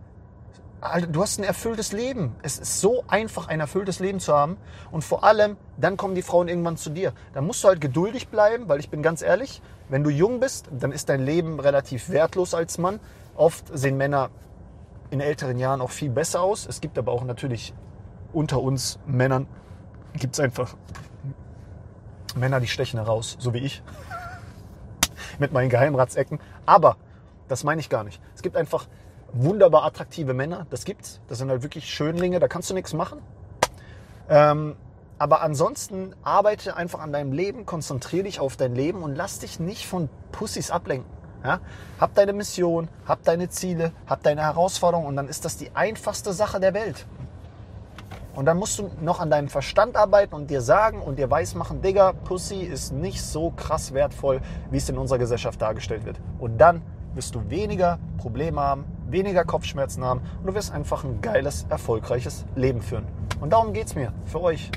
du 1.09 1.21
hast 1.21 1.39
ein 1.39 1.43
erfülltes 1.43 1.93
Leben. 1.93 2.35
Es 2.41 2.59
ist 2.59 2.81
so 2.81 3.03
einfach, 3.07 3.47
ein 3.47 3.59
erfülltes 3.59 3.99
Leben 3.99 4.19
zu 4.19 4.33
haben. 4.33 4.57
Und 4.91 5.03
vor 5.03 5.23
allem, 5.23 5.55
dann 5.77 5.95
kommen 5.95 6.15
die 6.15 6.21
Frauen 6.21 6.47
irgendwann 6.47 6.75
zu 6.75 6.89
dir. 6.89 7.13
Da 7.33 7.41
musst 7.41 7.63
du 7.63 7.69
halt 7.69 7.79
geduldig 7.79 8.27
bleiben, 8.27 8.67
weil 8.67 8.79
ich 8.79 8.89
bin 8.89 9.01
ganz 9.01 9.21
ehrlich, 9.21 9.61
wenn 9.89 10.03
du 10.03 10.09
jung 10.09 10.39
bist, 10.39 10.67
dann 10.71 10.91
ist 10.91 11.09
dein 11.09 11.21
Leben 11.21 11.59
relativ 11.59 12.09
wertlos 12.09 12.53
als 12.53 12.77
Mann. 12.77 12.99
Oft 13.35 13.65
sehen 13.73 13.95
Männer 13.95 14.29
in 15.09 15.21
älteren 15.21 15.57
Jahren 15.57 15.81
auch 15.81 15.91
viel 15.91 16.09
besser 16.09 16.41
aus. 16.41 16.65
Es 16.65 16.81
gibt 16.81 16.97
aber 16.97 17.11
auch 17.11 17.23
natürlich 17.23 17.73
unter 18.33 18.61
uns 18.61 18.99
Männern, 19.05 19.47
gibt 20.13 20.33
es 20.33 20.39
einfach 20.39 20.75
Männer, 22.35 22.59
die 22.59 22.67
stechen 22.67 22.99
heraus, 22.99 23.37
so 23.39 23.53
wie 23.53 23.59
ich 23.59 23.83
mit 25.39 25.53
meinen 25.53 25.69
Geheimratsecken. 25.69 26.39
Aber 26.65 26.97
das 27.47 27.63
meine 27.63 27.81
ich 27.81 27.89
gar 27.89 28.03
nicht. 28.03 28.21
Es 28.35 28.41
gibt 28.41 28.57
einfach 28.57 28.87
wunderbar 29.31 29.83
attraktive 29.83 30.33
Männer. 30.33 30.65
Das 30.69 30.85
gibt's. 30.85 31.19
Das 31.27 31.37
sind 31.37 31.49
halt 31.49 31.63
wirklich 31.63 31.85
Schönlinge. 31.93 32.39
Da 32.39 32.47
kannst 32.47 32.69
du 32.69 32.73
nichts 32.73 32.93
machen. 32.93 33.21
Ähm, 34.29 34.75
aber 35.19 35.41
ansonsten 35.41 36.15
arbeite 36.23 36.75
einfach 36.75 36.99
an 36.99 37.13
deinem 37.13 37.33
Leben, 37.33 37.65
konzentriere 37.65 38.23
dich 38.23 38.39
auf 38.39 38.57
dein 38.57 38.75
Leben 38.75 39.03
und 39.03 39.15
lass 39.15 39.39
dich 39.39 39.59
nicht 39.59 39.85
von 39.85 40.09
Pussys 40.31 40.71
ablenken. 40.71 41.09
Ja? 41.43 41.59
Hab 41.99 42.15
deine 42.15 42.33
Mission, 42.33 42.87
hab 43.07 43.23
deine 43.23 43.49
Ziele, 43.49 43.91
hab 44.07 44.23
deine 44.23 44.41
Herausforderungen 44.41 45.07
und 45.07 45.15
dann 45.15 45.27
ist 45.27 45.45
das 45.45 45.57
die 45.57 45.75
einfachste 45.75 46.33
Sache 46.33 46.59
der 46.59 46.73
Welt. 46.73 47.05
Und 48.35 48.45
dann 48.45 48.57
musst 48.57 48.79
du 48.79 48.89
noch 48.99 49.19
an 49.19 49.29
deinem 49.29 49.47
Verstand 49.47 49.95
arbeiten 49.95 50.33
und 50.33 50.49
dir 50.49 50.61
sagen 50.61 51.01
und 51.01 51.19
dir 51.19 51.29
weismachen, 51.29 51.81
Digga, 51.81 52.13
Pussy 52.13 52.61
ist 52.61 52.91
nicht 52.91 53.21
so 53.21 53.51
krass 53.51 53.93
wertvoll, 53.93 54.41
wie 54.71 54.77
es 54.77 54.89
in 54.89 54.97
unserer 54.97 55.19
Gesellschaft 55.19 55.61
dargestellt 55.61 56.05
wird. 56.05 56.19
Und 56.39 56.57
dann 56.57 56.81
wirst 57.13 57.35
du 57.35 57.49
weniger 57.49 57.99
Probleme 58.17 58.59
haben, 58.59 58.85
weniger 59.07 59.43
Kopfschmerzen 59.43 60.03
haben 60.03 60.21
und 60.39 60.47
du 60.47 60.55
wirst 60.55 60.73
einfach 60.73 61.03
ein 61.03 61.21
geiles, 61.21 61.67
erfolgreiches 61.69 62.45
Leben 62.55 62.81
führen. 62.81 63.05
Und 63.39 63.53
darum 63.53 63.73
geht 63.73 63.87
es 63.87 63.95
mir, 63.95 64.13
für 64.25 64.41
euch, 64.41 64.71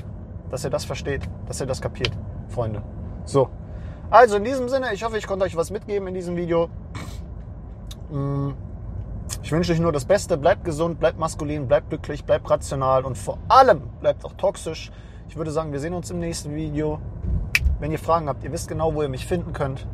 dass 0.51 0.63
ihr 0.63 0.69
das 0.69 0.85
versteht, 0.85 1.27
dass 1.47 1.59
ihr 1.59 1.65
das 1.65 1.81
kapiert, 1.81 2.11
Freunde. 2.49 2.83
So, 3.25 3.49
also 4.09 4.37
in 4.37 4.43
diesem 4.43 4.69
Sinne, 4.69 4.93
ich 4.93 5.03
hoffe, 5.03 5.17
ich 5.17 5.25
konnte 5.25 5.45
euch 5.45 5.55
was 5.55 5.71
mitgeben 5.71 6.07
in 6.07 6.13
diesem 6.13 6.35
Video. 6.35 6.69
Ich 9.47 9.53
wünsche 9.53 9.71
euch 9.71 9.79
nur 9.79 9.93
das 9.93 10.03
Beste. 10.03 10.35
Bleibt 10.35 10.65
gesund, 10.65 10.99
bleibt 10.99 11.17
maskulin, 11.17 11.69
bleibt 11.69 11.87
glücklich, 11.87 12.25
bleibt 12.25 12.49
rational 12.49 13.05
und 13.05 13.17
vor 13.17 13.37
allem 13.47 13.79
bleibt 14.01 14.25
auch 14.25 14.33
toxisch. 14.33 14.91
Ich 15.29 15.37
würde 15.37 15.51
sagen, 15.51 15.71
wir 15.71 15.79
sehen 15.79 15.93
uns 15.93 16.11
im 16.11 16.19
nächsten 16.19 16.53
Video. 16.53 16.99
Wenn 17.79 17.93
ihr 17.93 17.97
Fragen 17.97 18.27
habt, 18.27 18.43
ihr 18.43 18.51
wisst 18.51 18.67
genau, 18.67 18.93
wo 18.93 19.03
ihr 19.03 19.07
mich 19.07 19.25
finden 19.25 19.53
könnt. 19.53 19.87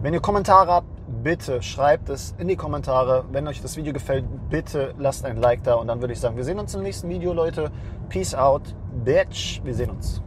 Wenn 0.00 0.14
ihr 0.14 0.20
Kommentare 0.20 0.72
habt, 0.72 0.88
bitte 1.22 1.62
schreibt 1.62 2.08
es 2.08 2.34
in 2.38 2.48
die 2.48 2.56
Kommentare. 2.56 3.24
Wenn 3.30 3.46
euch 3.46 3.62
das 3.62 3.76
Video 3.76 3.92
gefällt, 3.92 4.24
bitte 4.50 4.94
lasst 4.98 5.24
ein 5.24 5.36
Like 5.36 5.62
da 5.62 5.74
und 5.74 5.86
dann 5.86 6.00
würde 6.00 6.14
ich 6.14 6.18
sagen, 6.18 6.36
wir 6.36 6.42
sehen 6.42 6.58
uns 6.58 6.74
im 6.74 6.82
nächsten 6.82 7.08
Video, 7.08 7.32
Leute. 7.32 7.70
Peace 8.08 8.34
out, 8.34 8.74
bitch. 9.04 9.60
Wir 9.62 9.74
sehen 9.76 9.90
uns. 9.90 10.20